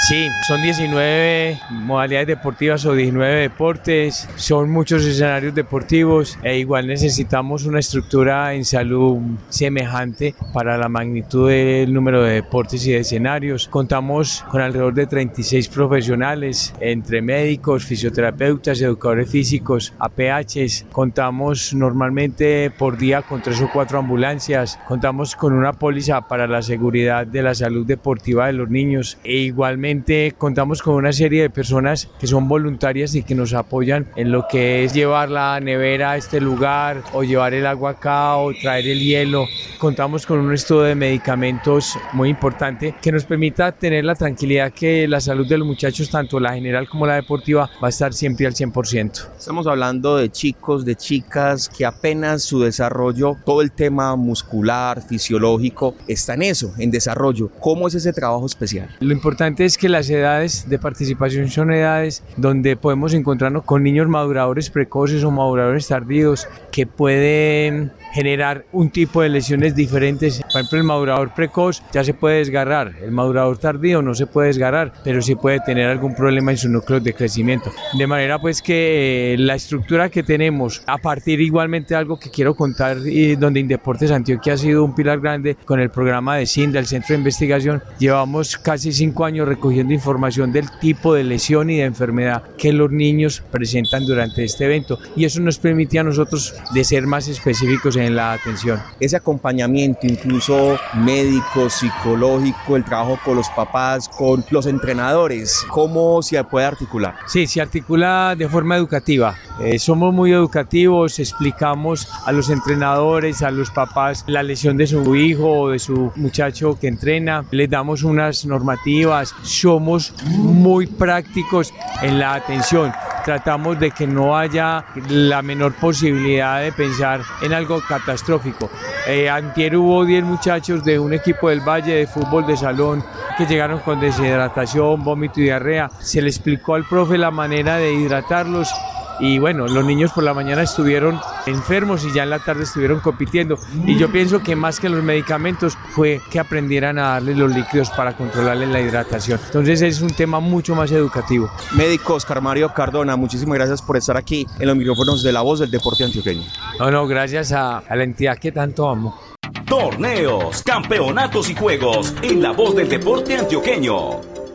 Sí, 0.00 0.28
son 0.46 0.62
19 0.62 1.58
modalidades 1.70 2.28
deportivas 2.28 2.86
o 2.86 2.94
19 2.94 3.40
deportes, 3.40 4.28
son 4.36 4.70
muchos 4.70 5.04
escenarios 5.04 5.56
deportivos 5.56 6.38
e 6.44 6.56
igual 6.56 6.86
necesitamos 6.86 7.66
una 7.66 7.80
estructura 7.80 8.54
en 8.54 8.64
salud 8.64 9.18
semejante 9.48 10.36
para 10.54 10.78
la 10.78 10.88
magnitud 10.88 11.50
del 11.50 11.92
número 11.92 12.22
de 12.22 12.34
deportes 12.34 12.86
y 12.86 12.92
de 12.92 12.98
escenarios. 12.98 13.66
Contamos 13.66 14.44
con 14.48 14.60
alrededor 14.60 14.94
de 14.94 15.08
36 15.08 15.68
profesionales 15.68 16.72
entre 16.78 17.20
médicos, 17.20 17.84
fisioterapeutas, 17.84 18.80
educadores 18.80 19.28
físicos, 19.28 19.94
APHs. 19.98 20.86
Contamos 20.92 21.74
normalmente 21.74 22.70
por 22.70 22.98
día 22.98 23.22
con 23.22 23.42
tres 23.42 23.60
o 23.60 23.68
cuatro 23.72 23.98
ambulancias. 23.98 24.78
Contamos 24.86 25.34
con 25.34 25.54
una 25.54 25.72
póliza 25.72 26.28
para 26.28 26.46
la 26.46 26.62
seguridad 26.62 27.26
de 27.26 27.42
la 27.42 27.56
salud 27.56 27.84
deportiva 27.84 28.46
de 28.46 28.52
los 28.52 28.70
niños 28.70 29.18
e 29.24 29.38
igualmente 29.38 29.87
contamos 30.36 30.82
con 30.82 30.94
una 30.94 31.12
serie 31.12 31.42
de 31.42 31.50
personas 31.50 32.08
que 32.18 32.26
son 32.26 32.48
voluntarias 32.48 33.14
y 33.14 33.22
que 33.22 33.34
nos 33.34 33.54
apoyan 33.54 34.06
en 34.16 34.32
lo 34.32 34.46
que 34.48 34.84
es 34.84 34.92
llevar 34.92 35.30
la 35.30 35.60
nevera 35.60 36.12
a 36.12 36.16
este 36.16 36.40
lugar 36.40 37.02
o 37.12 37.22
llevar 37.22 37.54
el 37.54 37.66
agua 37.66 37.90
acá 37.90 38.36
o 38.36 38.52
traer 38.52 38.86
el 38.88 39.00
hielo. 39.00 39.46
Contamos 39.78 40.26
con 40.26 40.40
un 40.40 40.52
estudio 40.52 40.82
de 40.82 40.94
medicamentos 40.94 41.98
muy 42.12 42.28
importante 42.28 42.94
que 43.00 43.12
nos 43.12 43.24
permita 43.24 43.72
tener 43.72 44.04
la 44.04 44.14
tranquilidad 44.14 44.72
que 44.72 45.08
la 45.08 45.20
salud 45.20 45.48
de 45.48 45.56
los 45.56 45.66
muchachos, 45.66 46.10
tanto 46.10 46.38
la 46.38 46.52
general 46.52 46.88
como 46.88 47.06
la 47.06 47.14
deportiva, 47.14 47.70
va 47.82 47.86
a 47.86 47.90
estar 47.90 48.12
siempre 48.12 48.46
al 48.46 48.54
100%. 48.54 49.28
Estamos 49.38 49.66
hablando 49.66 50.16
de 50.16 50.30
chicos, 50.30 50.84
de 50.84 50.96
chicas 50.96 51.68
que 51.68 51.86
apenas 51.86 52.42
su 52.42 52.60
desarrollo, 52.60 53.36
todo 53.46 53.62
el 53.62 53.72
tema 53.72 54.16
muscular, 54.16 55.02
fisiológico, 55.02 55.94
está 56.06 56.34
en 56.34 56.42
eso, 56.42 56.74
en 56.78 56.90
desarrollo. 56.90 57.50
¿Cómo 57.60 57.88
es 57.88 57.94
ese 57.94 58.12
trabajo 58.12 58.44
especial? 58.44 58.94
Lo 59.00 59.12
importante 59.12 59.64
es 59.64 59.77
que 59.78 59.88
las 59.88 60.10
edades 60.10 60.68
de 60.68 60.78
participación 60.78 61.48
son 61.48 61.72
edades 61.72 62.22
donde 62.36 62.76
podemos 62.76 63.14
encontrarnos 63.14 63.64
con 63.64 63.82
niños 63.82 64.08
maduradores 64.08 64.70
precoces 64.70 65.24
o 65.24 65.30
maduradores 65.30 65.88
tardíos 65.88 66.48
que 66.72 66.86
pueden 66.86 67.92
generar 68.12 68.64
un 68.72 68.90
tipo 68.90 69.22
de 69.22 69.28
lesiones 69.28 69.74
diferentes. 69.74 70.40
Por 70.40 70.60
ejemplo, 70.60 70.78
el 70.78 70.84
madurador 70.84 71.34
precoz 71.34 71.82
ya 71.92 72.02
se 72.04 72.14
puede 72.14 72.38
desgarrar, 72.38 72.94
el 73.02 73.12
madurador 73.12 73.58
tardío 73.58 74.02
no 74.02 74.14
se 74.14 74.26
puede 74.26 74.48
desgarrar, 74.48 74.92
pero 75.04 75.22
sí 75.22 75.34
puede 75.34 75.60
tener 75.60 75.88
algún 75.88 76.14
problema 76.14 76.50
en 76.50 76.56
su 76.56 76.68
núcleo 76.68 77.00
de 77.00 77.14
crecimiento. 77.14 77.70
De 77.96 78.06
manera 78.06 78.38
pues 78.38 78.62
que 78.62 79.36
la 79.38 79.54
estructura 79.54 80.08
que 80.08 80.22
tenemos, 80.22 80.82
a 80.86 80.98
partir 80.98 81.40
igualmente 81.40 81.94
de 81.94 81.96
algo 81.96 82.18
que 82.18 82.30
quiero 82.30 82.54
contar, 82.54 82.98
y 83.04 83.36
donde 83.36 83.60
Indeportes 83.60 84.10
Antioquia 84.10 84.54
ha 84.54 84.58
sido 84.58 84.84
un 84.84 84.94
pilar 84.94 85.20
grande 85.20 85.56
con 85.64 85.80
el 85.80 85.90
programa 85.90 86.36
de 86.36 86.46
CINDA, 86.46 86.80
el 86.80 86.86
Centro 86.86 87.14
de 87.14 87.18
Investigación, 87.18 87.82
llevamos 87.98 88.56
casi 88.56 88.92
cinco 88.92 89.24
años 89.24 89.46
recogiendo 89.68 89.92
información 89.92 90.50
del 90.50 90.70
tipo 90.80 91.12
de 91.12 91.24
lesión 91.24 91.68
y 91.68 91.76
de 91.76 91.84
enfermedad 91.84 92.42
que 92.56 92.72
los 92.72 92.90
niños 92.90 93.42
presentan 93.50 94.06
durante 94.06 94.42
este 94.42 94.64
evento 94.64 94.98
y 95.14 95.26
eso 95.26 95.42
nos 95.42 95.58
permite 95.58 95.98
a 95.98 96.04
nosotros 96.04 96.54
de 96.72 96.84
ser 96.84 97.06
más 97.06 97.28
específicos 97.28 97.96
en 97.96 98.16
la 98.16 98.32
atención. 98.32 98.80
Ese 98.98 99.16
acompañamiento, 99.16 100.06
incluso 100.06 100.78
médico, 100.94 101.68
psicológico, 101.68 102.76
el 102.76 102.84
trabajo 102.84 103.18
con 103.22 103.36
los 103.36 103.50
papás, 103.50 104.08
con 104.08 104.42
los 104.50 104.64
entrenadores, 104.64 105.66
¿cómo 105.68 106.22
se 106.22 106.42
puede 106.44 106.64
articular? 106.64 107.16
Sí, 107.26 107.46
se 107.46 107.60
articula 107.60 108.34
de 108.38 108.48
forma 108.48 108.74
educativa. 108.76 109.36
Eh, 109.60 109.78
somos 109.78 110.14
muy 110.14 110.32
educativos, 110.32 111.18
explicamos 111.18 112.08
a 112.24 112.32
los 112.32 112.48
entrenadores, 112.48 113.42
a 113.42 113.50
los 113.50 113.70
papás 113.70 114.24
la 114.28 114.42
lesión 114.42 114.76
de 114.76 114.86
su 114.86 115.16
hijo 115.16 115.62
o 115.62 115.70
de 115.70 115.78
su 115.78 116.12
muchacho 116.16 116.78
que 116.78 116.86
entrena, 116.88 117.44
les 117.50 117.68
damos 117.68 118.02
unas 118.02 118.46
normativas, 118.46 119.34
somos 119.42 120.14
muy 120.28 120.86
prácticos 120.86 121.74
en 122.02 122.18
la 122.18 122.34
atención 122.34 122.92
tratamos 123.28 123.78
de 123.78 123.90
que 123.90 124.06
no 124.06 124.38
haya 124.38 124.86
la 125.10 125.42
menor 125.42 125.74
posibilidad 125.74 126.62
de 126.62 126.72
pensar 126.72 127.20
en 127.42 127.52
algo 127.52 127.82
catastrófico. 127.86 128.70
Eh, 129.06 129.28
antier 129.28 129.76
hubo 129.76 130.06
10 130.06 130.24
muchachos 130.24 130.82
de 130.82 130.98
un 130.98 131.12
equipo 131.12 131.50
del 131.50 131.60
Valle 131.60 131.94
de 131.94 132.06
fútbol 132.06 132.46
de 132.46 132.56
salón 132.56 133.04
que 133.36 133.44
llegaron 133.44 133.80
con 133.80 134.00
deshidratación, 134.00 135.04
vómito 135.04 135.40
y 135.40 135.42
diarrea. 135.42 135.90
Se 136.00 136.22
le 136.22 136.28
explicó 136.28 136.74
al 136.74 136.88
profe 136.88 137.18
la 137.18 137.30
manera 137.30 137.76
de 137.76 137.92
hidratarlos 137.92 138.72
y 139.20 139.38
bueno, 139.38 139.66
los 139.66 139.84
niños 139.84 140.12
por 140.12 140.24
la 140.24 140.34
mañana 140.34 140.62
estuvieron 140.62 141.20
enfermos 141.46 142.04
y 142.04 142.12
ya 142.12 142.22
en 142.22 142.30
la 142.30 142.38
tarde 142.38 142.64
estuvieron 142.64 143.00
compitiendo. 143.00 143.58
Y 143.86 143.96
yo 143.96 144.10
pienso 144.10 144.42
que 144.42 144.56
más 144.56 144.80
que 144.80 144.88
los 144.88 145.02
medicamentos 145.02 145.76
fue 145.94 146.20
que 146.30 146.38
aprendieran 146.38 146.98
a 146.98 147.14
darles 147.14 147.36
los 147.36 147.54
líquidos 147.54 147.90
para 147.90 148.16
controlarles 148.16 148.68
la 148.68 148.80
hidratación. 148.80 149.40
Entonces 149.46 149.82
es 149.82 150.00
un 150.00 150.10
tema 150.10 150.40
mucho 150.40 150.74
más 150.74 150.90
educativo. 150.92 151.50
Médico 151.74 152.14
Oscar 152.14 152.40
Mario 152.40 152.72
Cardona, 152.74 153.16
muchísimas 153.16 153.56
gracias 153.56 153.82
por 153.82 153.96
estar 153.96 154.16
aquí 154.16 154.46
en 154.58 154.66
los 154.66 154.76
micrófonos 154.76 155.22
de 155.22 155.32
la 155.32 155.42
voz 155.42 155.60
del 155.60 155.70
deporte 155.70 156.04
antioqueño. 156.04 156.42
No, 156.78 156.90
no, 156.90 157.06
gracias 157.06 157.52
a, 157.52 157.78
a 157.78 157.96
la 157.96 158.04
entidad 158.04 158.38
que 158.38 158.52
tanto 158.52 158.88
amo. 158.88 159.18
Torneos, 159.66 160.62
campeonatos 160.62 161.50
y 161.50 161.54
juegos 161.54 162.14
en 162.22 162.42
la 162.42 162.52
voz 162.52 162.74
del 162.74 162.88
deporte 162.88 163.36
antioqueño. 163.36 164.47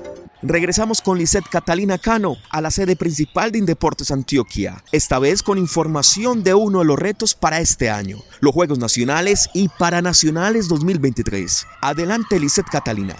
Regresamos 0.45 0.99
con 0.99 1.17
Lisette 1.17 1.47
Catalina 1.49 1.97
Cano 1.97 2.35
a 2.49 2.59
la 2.59 2.69
sede 2.69 2.97
principal 2.97 3.53
de 3.53 3.59
Indeportes 3.59 4.11
Antioquia, 4.11 4.83
esta 4.91 5.17
vez 5.17 5.41
con 5.41 5.57
información 5.57 6.43
de 6.43 6.53
uno 6.53 6.79
de 6.79 6.85
los 6.85 6.99
retos 6.99 7.33
para 7.33 7.61
este 7.61 7.89
año, 7.89 8.17
los 8.41 8.53
Juegos 8.53 8.77
Nacionales 8.77 9.49
y 9.53 9.69
Paranacionales 9.69 10.67
2023. 10.67 11.65
Adelante 11.79 12.41
Lisette 12.41 12.67
Catalina. 12.69 13.15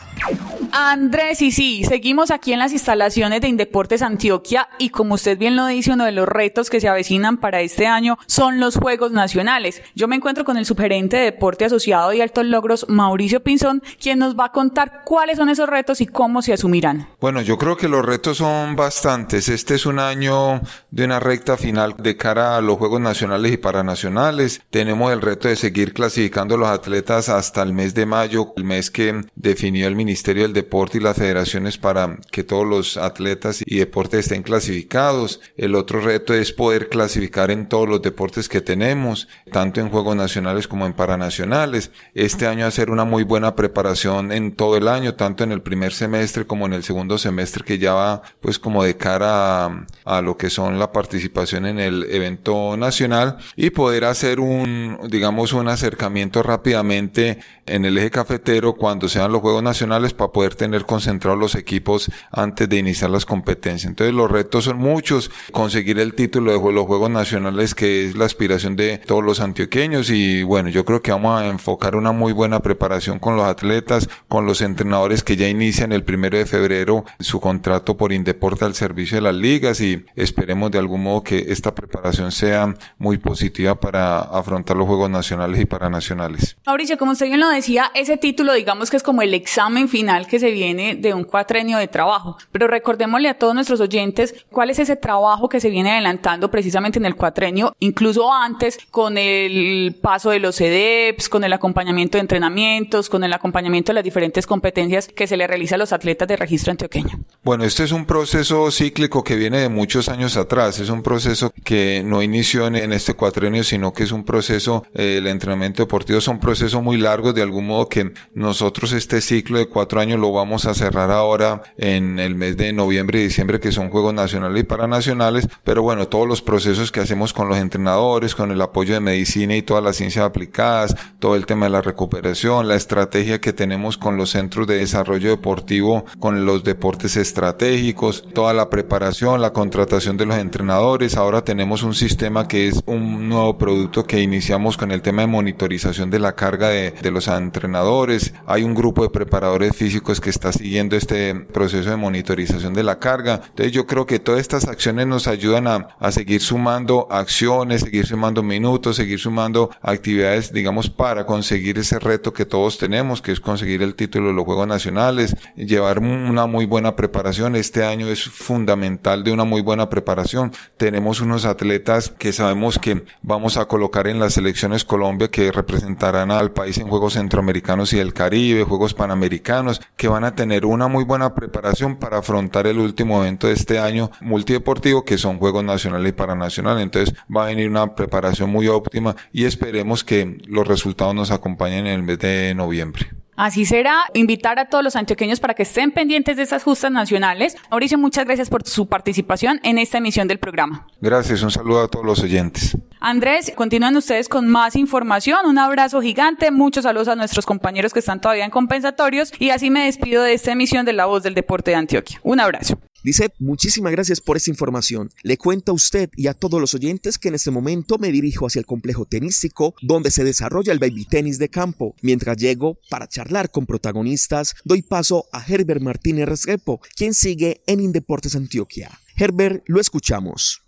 Andrés, 0.75 1.39
y 1.43 1.51
sí, 1.51 1.83
seguimos 1.87 2.31
aquí 2.31 2.51
en 2.51 2.57
las 2.57 2.71
instalaciones 2.71 3.41
de 3.41 3.47
Indeportes 3.47 4.01
Antioquia 4.01 4.69
y 4.79 4.89
como 4.89 5.13
usted 5.13 5.37
bien 5.37 5.55
lo 5.55 5.67
dice, 5.67 5.91
uno 5.91 6.05
de 6.05 6.11
los 6.11 6.27
retos 6.27 6.71
que 6.71 6.81
se 6.81 6.87
avecinan 6.87 7.37
para 7.37 7.61
este 7.61 7.85
año 7.85 8.17
son 8.25 8.59
los 8.59 8.77
Juegos 8.77 9.11
Nacionales. 9.11 9.83
Yo 9.93 10.07
me 10.07 10.15
encuentro 10.15 10.43
con 10.45 10.57
el 10.57 10.65
subgerente 10.65 11.17
de 11.17 11.25
Deporte 11.25 11.65
Asociado 11.65 12.11
y 12.11 12.21
Altos 12.21 12.45
Logros, 12.45 12.87
Mauricio 12.89 13.43
Pinzón, 13.43 13.83
quien 14.01 14.17
nos 14.17 14.35
va 14.35 14.45
a 14.45 14.51
contar 14.51 15.03
cuáles 15.05 15.37
son 15.37 15.49
esos 15.49 15.69
retos 15.69 16.01
y 16.01 16.07
cómo 16.07 16.41
se 16.41 16.53
asumirán. 16.53 17.07
Bueno, 17.21 17.43
yo 17.43 17.59
creo 17.59 17.77
que 17.77 17.87
los 17.87 18.03
retos 18.03 18.37
son 18.37 18.75
bastantes. 18.75 19.49
Este 19.49 19.75
es 19.75 19.85
un 19.85 19.99
año 19.99 20.59
de 20.89 21.05
una 21.05 21.19
recta 21.19 21.55
final 21.55 21.97
de 21.99 22.17
cara 22.17 22.57
a 22.57 22.61
los 22.61 22.79
Juegos 22.79 22.99
Nacionales 22.99 23.51
y 23.51 23.57
Paranacionales. 23.57 24.63
Tenemos 24.71 25.13
el 25.13 25.21
reto 25.21 25.49
de 25.49 25.55
seguir 25.55 25.93
clasificando 25.93 26.57
los 26.57 26.69
atletas 26.69 27.29
hasta 27.29 27.61
el 27.61 27.73
mes 27.73 27.93
de 27.93 28.07
mayo, 28.07 28.53
el 28.57 28.63
mes 28.63 28.89
que 28.89 29.21
definió 29.35 29.87
el 29.87 29.95
Ministerio 29.95 30.41
del 30.41 30.53
Deporte 30.53 30.62
y 30.93 30.99
las 30.99 31.17
federaciones 31.17 31.77
para 31.77 32.17
que 32.31 32.43
todos 32.43 32.65
los 32.65 32.97
atletas 32.97 33.63
y 33.65 33.77
deportes 33.77 34.21
estén 34.21 34.43
clasificados. 34.43 35.39
El 35.57 35.75
otro 35.75 36.01
reto 36.01 36.33
es 36.33 36.51
poder 36.51 36.89
clasificar 36.89 37.51
en 37.51 37.67
todos 37.67 37.87
los 37.87 38.01
deportes 38.01 38.49
que 38.49 38.61
tenemos, 38.61 39.27
tanto 39.51 39.79
en 39.79 39.89
Juegos 39.89 40.15
Nacionales 40.15 40.67
como 40.67 40.85
en 40.85 40.93
Paranacionales. 40.93 41.91
Este 42.13 42.47
año 42.47 42.65
hacer 42.65 42.89
una 42.89 43.05
muy 43.05 43.23
buena 43.23 43.55
preparación 43.55 44.31
en 44.31 44.55
todo 44.55 44.77
el 44.77 44.87
año, 44.87 45.15
tanto 45.15 45.43
en 45.43 45.51
el 45.51 45.61
primer 45.61 45.93
semestre 45.93 46.45
como 46.45 46.65
en 46.65 46.73
el 46.73 46.83
segundo 46.83 47.17
semestre 47.17 47.63
que 47.63 47.77
ya 47.77 47.93
va 47.93 48.21
pues 48.41 48.59
como 48.59 48.83
de 48.83 48.97
cara 48.97 49.65
a, 49.65 49.85
a 50.05 50.21
lo 50.21 50.37
que 50.37 50.49
son 50.49 50.79
la 50.79 50.91
participación 50.91 51.65
en 51.65 51.79
el 51.79 52.03
evento 52.09 52.75
nacional 52.77 53.37
y 53.55 53.69
poder 53.69 54.05
hacer 54.05 54.39
un, 54.39 54.97
digamos, 55.09 55.53
un 55.53 55.67
acercamiento 55.67 56.43
rápidamente 56.43 57.39
en 57.65 57.85
el 57.85 57.97
eje 57.97 58.11
cafetero 58.11 58.73
cuando 58.73 59.07
sean 59.07 59.31
los 59.31 59.41
Juegos 59.41 59.63
Nacionales 59.63 60.13
para 60.13 60.31
poder 60.31 60.52
tener 60.55 60.85
concentrados 60.85 61.39
los 61.39 61.55
equipos 61.55 62.11
antes 62.31 62.69
de 62.69 62.77
iniciar 62.77 63.09
las 63.09 63.25
competencias. 63.25 63.89
Entonces 63.89 64.13
los 64.13 64.29
retos 64.29 64.65
son 64.65 64.77
muchos, 64.77 65.31
conseguir 65.51 65.99
el 65.99 66.13
título 66.13 66.51
de 66.51 66.73
los 66.73 66.85
Juegos 66.85 67.09
Nacionales 67.09 67.75
que 67.75 68.05
es 68.05 68.15
la 68.15 68.25
aspiración 68.25 68.75
de 68.75 68.97
todos 68.99 69.23
los 69.23 69.39
antioqueños 69.39 70.09
y 70.09 70.43
bueno, 70.43 70.69
yo 70.69 70.85
creo 70.85 71.01
que 71.01 71.11
vamos 71.11 71.41
a 71.41 71.47
enfocar 71.47 71.95
una 71.95 72.11
muy 72.11 72.33
buena 72.33 72.59
preparación 72.59 73.19
con 73.19 73.35
los 73.35 73.45
atletas, 73.45 74.09
con 74.27 74.45
los 74.45 74.61
entrenadores 74.61 75.23
que 75.23 75.35
ya 75.35 75.47
inician 75.47 75.91
el 75.91 76.03
primero 76.03 76.37
de 76.37 76.45
febrero 76.45 77.05
su 77.19 77.39
contrato 77.39 77.97
por 77.97 78.13
Indeporte 78.13 78.65
al 78.65 78.75
servicio 78.75 79.17
de 79.17 79.21
las 79.21 79.35
ligas 79.35 79.81
y 79.81 80.05
esperemos 80.15 80.71
de 80.71 80.79
algún 80.79 81.03
modo 81.03 81.23
que 81.23 81.45
esta 81.49 81.73
preparación 81.73 82.31
sea 82.31 82.73
muy 82.97 83.17
positiva 83.17 83.79
para 83.79 84.19
afrontar 84.19 84.77
los 84.77 84.87
Juegos 84.87 85.09
Nacionales 85.09 85.59
y 85.59 85.65
Paranacionales. 85.65 86.57
Mauricio, 86.65 86.97
como 86.97 87.11
usted 87.11 87.27
bien 87.27 87.39
lo 87.39 87.49
decía, 87.49 87.91
ese 87.93 88.17
título 88.17 88.53
digamos 88.53 88.89
que 88.89 88.97
es 88.97 89.03
como 89.03 89.21
el 89.21 89.33
examen 89.33 89.89
final 89.89 90.27
que 90.27 90.39
se 90.39 90.42
viene 90.51 90.95
de 90.95 91.13
un 91.13 91.23
cuatrenio 91.23 91.77
de 91.77 91.87
trabajo. 91.87 92.37
Pero 92.51 92.67
recordémosle 92.67 93.29
a 93.29 93.37
todos 93.37 93.53
nuestros 93.53 93.79
oyentes 93.79 94.35
cuál 94.51 94.69
es 94.69 94.79
ese 94.79 94.95
trabajo 94.95 95.49
que 95.49 95.59
se 95.59 95.69
viene 95.69 95.91
adelantando 95.91 96.49
precisamente 96.51 96.99
en 96.99 97.05
el 97.05 97.15
cuatrenio, 97.15 97.75
incluso 97.79 98.31
antes 98.31 98.77
con 98.91 99.17
el 99.17 99.95
paso 100.01 100.29
de 100.29 100.39
los 100.39 100.55
CEDEPS, 100.57 101.29
con 101.29 101.43
el 101.43 101.53
acompañamiento 101.53 102.17
de 102.17 102.21
entrenamientos, 102.21 103.09
con 103.09 103.23
el 103.23 103.33
acompañamiento 103.33 103.91
de 103.91 103.95
las 103.95 104.03
diferentes 104.03 104.47
competencias 104.47 105.07
que 105.07 105.27
se 105.27 105.37
le 105.37 105.47
realiza 105.47 105.75
a 105.75 105.77
los 105.77 105.93
atletas 105.93 106.27
de 106.27 106.35
registro 106.35 106.71
antioqueño. 106.71 107.19
Bueno, 107.43 107.63
este 107.63 107.83
es 107.83 107.91
un 107.91 108.05
proceso 108.05 108.71
cíclico 108.71 109.23
que 109.23 109.35
viene 109.35 109.59
de 109.59 109.69
muchos 109.69 110.09
años 110.09 110.37
atrás. 110.37 110.79
Es 110.79 110.89
un 110.89 111.03
proceso 111.03 111.53
que 111.63 112.03
no 112.05 112.21
inició 112.21 112.67
en, 112.67 112.93
este 112.93 113.13
cuatrenio, 113.13 113.63
sino 113.63 113.93
que 113.93 114.03
es 114.03 114.11
un 114.11 114.23
proceso, 114.23 114.85
eh, 114.93 115.17
el 115.17 115.27
entrenamiento 115.27 115.83
deportivo 115.83 116.19
es 116.19 116.27
un 116.27 116.39
proceso 116.39 116.81
muy 116.81 116.97
largo, 116.97 117.33
de 117.33 117.41
algún 117.41 117.67
modo 117.67 117.89
que 117.89 118.13
nosotros 118.33 118.91
este 118.91 119.21
ciclo 119.21 119.57
de 119.57 119.67
cuatro 119.67 119.99
años 119.99 120.19
lo 120.19 120.32
vamos 120.33 120.65
a 120.65 120.73
cerrar 120.73 121.11
ahora 121.11 121.61
en 121.77 122.19
el 122.19 122.35
mes 122.35 122.57
de 122.57 122.73
noviembre 122.73 123.19
y 123.19 123.23
diciembre, 123.23 123.59
que 123.59 123.71
son 123.71 123.89
Juegos 123.89 124.13
Nacionales 124.13 124.61
y 124.61 124.65
Paranacionales. 124.65 125.47
Pero 125.63 125.81
bueno, 125.81 126.07
todos 126.07 126.27
los 126.27 126.41
procesos 126.41 126.91
que 126.91 126.99
hacemos 126.99 127.33
con 127.33 127.47
los 127.49 127.57
entrenadores, 127.57 128.35
con 128.35 128.51
el 128.51 128.61
apoyo 128.61 128.93
de 128.93 128.99
medicina 128.99 129.55
y 129.55 129.61
todas 129.61 129.83
las 129.83 129.95
ciencias 129.95 130.25
aplicadas, 130.25 130.95
todo 131.19 131.35
el 131.35 131.45
tema 131.45 131.65
de 131.65 131.71
la 131.71 131.81
recuperación, 131.81 132.67
la 132.67 132.75
estrategia 132.75 133.39
que 133.39 133.53
tenemos 133.53 133.97
con 133.97 134.17
los 134.17 134.31
centros 134.31 134.67
de 134.67 134.77
desarrollo 134.77 135.29
deportivo, 135.29 136.05
con 136.19 136.45
los 136.45 136.63
deportes 136.63 137.17
estratégicos, 137.17 138.25
toda 138.33 138.53
la 138.53 138.69
preparación, 138.69 139.41
la 139.41 139.53
contratación 139.53 140.17
de 140.17 140.25
los 140.25 140.37
entrenadores. 140.37 141.17
Ahora 141.17 141.43
tenemos 141.43 141.83
un 141.83 141.93
sistema 141.93 142.47
que 142.47 142.67
es 142.67 142.81
un 142.85 143.29
nuevo 143.29 143.57
producto 143.57 144.05
que 144.05 144.21
iniciamos 144.21 144.77
con 144.77 144.91
el 144.91 145.01
tema 145.01 145.21
de 145.21 145.27
monitorización 145.27 146.09
de 146.09 146.19
la 146.19 146.35
carga 146.35 146.69
de, 146.69 146.91
de 146.91 147.11
los 147.11 147.27
entrenadores. 147.27 148.33
Hay 148.45 148.63
un 148.63 148.73
grupo 148.73 149.03
de 149.03 149.09
preparadores 149.09 149.75
físicos 149.75 150.19
que 150.23 150.29
está 150.29 150.51
siguiendo 150.51 150.95
este 150.95 151.35
proceso 151.35 151.89
de 151.89 151.97
monitorización 151.97 152.73
de 152.73 152.81
la 152.81 152.97
carga. 152.97 153.41
Entonces 153.49 153.73
yo 153.73 153.85
creo 153.85 154.07
que 154.07 154.19
todas 154.19 154.39
estas 154.39 154.67
acciones 154.67 155.05
nos 155.05 155.27
ayudan 155.27 155.67
a, 155.67 155.89
a 155.99 156.11
seguir 156.11 156.41
sumando 156.41 157.07
acciones, 157.11 157.81
seguir 157.81 158.07
sumando 158.07 158.41
minutos, 158.41 158.95
seguir 158.95 159.19
sumando 159.19 159.69
actividades, 159.81 160.53
digamos, 160.53 160.89
para 160.89 161.25
conseguir 161.25 161.77
ese 161.77 161.99
reto 161.99 162.33
que 162.33 162.45
todos 162.45 162.77
tenemos, 162.77 163.21
que 163.21 163.33
es 163.33 163.39
conseguir 163.39 163.83
el 163.83 163.95
título 163.95 164.29
de 164.29 164.33
los 164.33 164.45
Juegos 164.45 164.67
Nacionales, 164.67 165.35
llevar 165.55 165.99
una 165.99 166.47
muy 166.47 166.65
buena 166.65 166.95
preparación. 166.95 167.55
Este 167.55 167.83
año 167.83 168.07
es 168.07 168.23
fundamental 168.23 169.23
de 169.23 169.31
una 169.31 169.43
muy 169.43 169.61
buena 169.61 169.89
preparación. 169.89 170.53
Tenemos 170.77 171.19
unos 171.19 171.43
atletas 171.43 172.13
que 172.17 172.31
sabemos 172.31 172.79
que 172.79 173.03
vamos 173.21 173.57
a 173.57 173.65
colocar 173.65 174.07
en 174.07 174.19
las 174.19 174.35
selecciones 174.35 174.85
Colombia 174.85 175.29
que 175.29 175.51
representarán 175.51 176.31
al 176.31 176.51
país 176.51 176.77
en 176.77 176.87
Juegos 176.87 177.13
Centroamericanos 177.13 177.91
y 177.91 177.97
del 177.97 178.13
Caribe, 178.13 178.63
Juegos 178.63 178.93
Panamericanos, 178.93 179.81
que 179.97 180.07
van 180.13 180.25
a 180.25 180.35
tener 180.35 180.63
una 180.67 180.87
muy 180.87 181.03
buena 181.03 181.33
preparación 181.33 181.95
para 181.95 182.19
afrontar 182.19 182.67
el 182.67 182.77
último 182.77 183.21
evento 183.23 183.47
de 183.47 183.53
este 183.53 183.79
año 183.79 184.11
multideportivo 184.21 185.03
que 185.03 185.17
son 185.17 185.39
Juegos 185.39 185.63
Nacionales 185.63 186.09
y 186.09 186.13
Paranacionales. 186.13 186.83
Entonces 186.83 187.15
va 187.35 187.45
a 187.45 187.47
venir 187.47 187.67
una 187.67 187.95
preparación 187.95 188.51
muy 188.51 188.67
óptima 188.67 189.15
y 189.31 189.45
esperemos 189.45 190.03
que 190.03 190.37
los 190.45 190.67
resultados 190.67 191.15
nos 191.15 191.31
acompañen 191.31 191.87
en 191.87 191.93
el 191.93 192.03
mes 192.03 192.19
de 192.19 192.53
noviembre. 192.55 193.07
Así 193.35 193.65
será, 193.65 194.01
invitar 194.13 194.59
a 194.59 194.65
todos 194.65 194.83
los 194.83 194.95
antioqueños 194.95 195.39
para 195.39 195.53
que 195.53 195.63
estén 195.63 195.91
pendientes 195.91 196.37
de 196.37 196.43
esas 196.43 196.63
justas 196.63 196.91
nacionales. 196.91 197.57
Mauricio, 197.71 197.97
muchas 197.97 198.25
gracias 198.25 198.49
por 198.49 198.67
su 198.67 198.87
participación 198.87 199.59
en 199.63 199.77
esta 199.77 199.97
emisión 199.97 200.27
del 200.27 200.39
programa. 200.39 200.87
Gracias, 201.01 201.41
un 201.41 201.51
saludo 201.51 201.83
a 201.83 201.87
todos 201.87 202.05
los 202.05 202.21
oyentes. 202.21 202.77
Andrés, 202.99 203.51
continúan 203.55 203.97
ustedes 203.97 204.29
con 204.29 204.47
más 204.47 204.75
información. 204.75 205.45
Un 205.45 205.57
abrazo 205.57 206.01
gigante, 206.01 206.51
muchos 206.51 206.83
saludos 206.83 207.07
a 207.07 207.15
nuestros 207.15 207.45
compañeros 207.45 207.93
que 207.93 207.99
están 207.99 208.21
todavía 208.21 208.45
en 208.45 208.51
compensatorios 208.51 209.33
y 209.39 209.49
así 209.49 209.69
me 209.69 209.85
despido 209.85 210.23
de 210.23 210.33
esta 210.33 210.51
emisión 210.51 210.85
de 210.85 210.93
La 210.93 211.05
Voz 211.05 211.23
del 211.23 211.33
Deporte 211.33 211.71
de 211.71 211.77
Antioquia. 211.77 212.19
Un 212.23 212.39
abrazo. 212.39 212.77
Lisette, 213.03 213.35
muchísimas 213.39 213.91
gracias 213.91 214.21
por 214.21 214.37
esa 214.37 214.49
información. 214.49 215.09
Le 215.23 215.37
cuento 215.37 215.73
a 215.73 215.75
usted 215.75 216.09
y 216.15 216.27
a 216.27 216.33
todos 216.33 216.61
los 216.61 216.73
oyentes 216.73 217.19
que 217.19 217.27
en 217.27 217.35
este 217.35 217.51
momento 217.51 217.97
me 217.97 218.13
dirijo 218.13 218.47
hacia 218.47 218.59
el 218.59 218.65
complejo 218.65 219.05
tenístico 219.05 219.75
donde 219.81 220.09
se 220.09 220.23
desarrolla 220.23 220.71
el 220.71 220.79
baby 220.79 221.03
tenis 221.03 221.37
de 221.37 221.49
campo. 221.49 221.95
Mientras 222.01 222.37
llego 222.37 222.79
para 222.89 223.09
charlar 223.09 223.51
con 223.51 223.65
protagonistas, 223.65 224.55
doy 224.63 224.83
paso 224.83 225.25
a 225.33 225.43
Herbert 225.45 225.81
Martínez 225.81 226.29
Resrepo, 226.29 226.79
quien 226.95 227.13
sigue 227.13 227.61
en 227.67 227.81
Indeportes 227.81 228.37
Antioquia. 228.37 228.89
Herbert, 229.17 229.63
lo 229.67 229.81
escuchamos. 229.81 230.63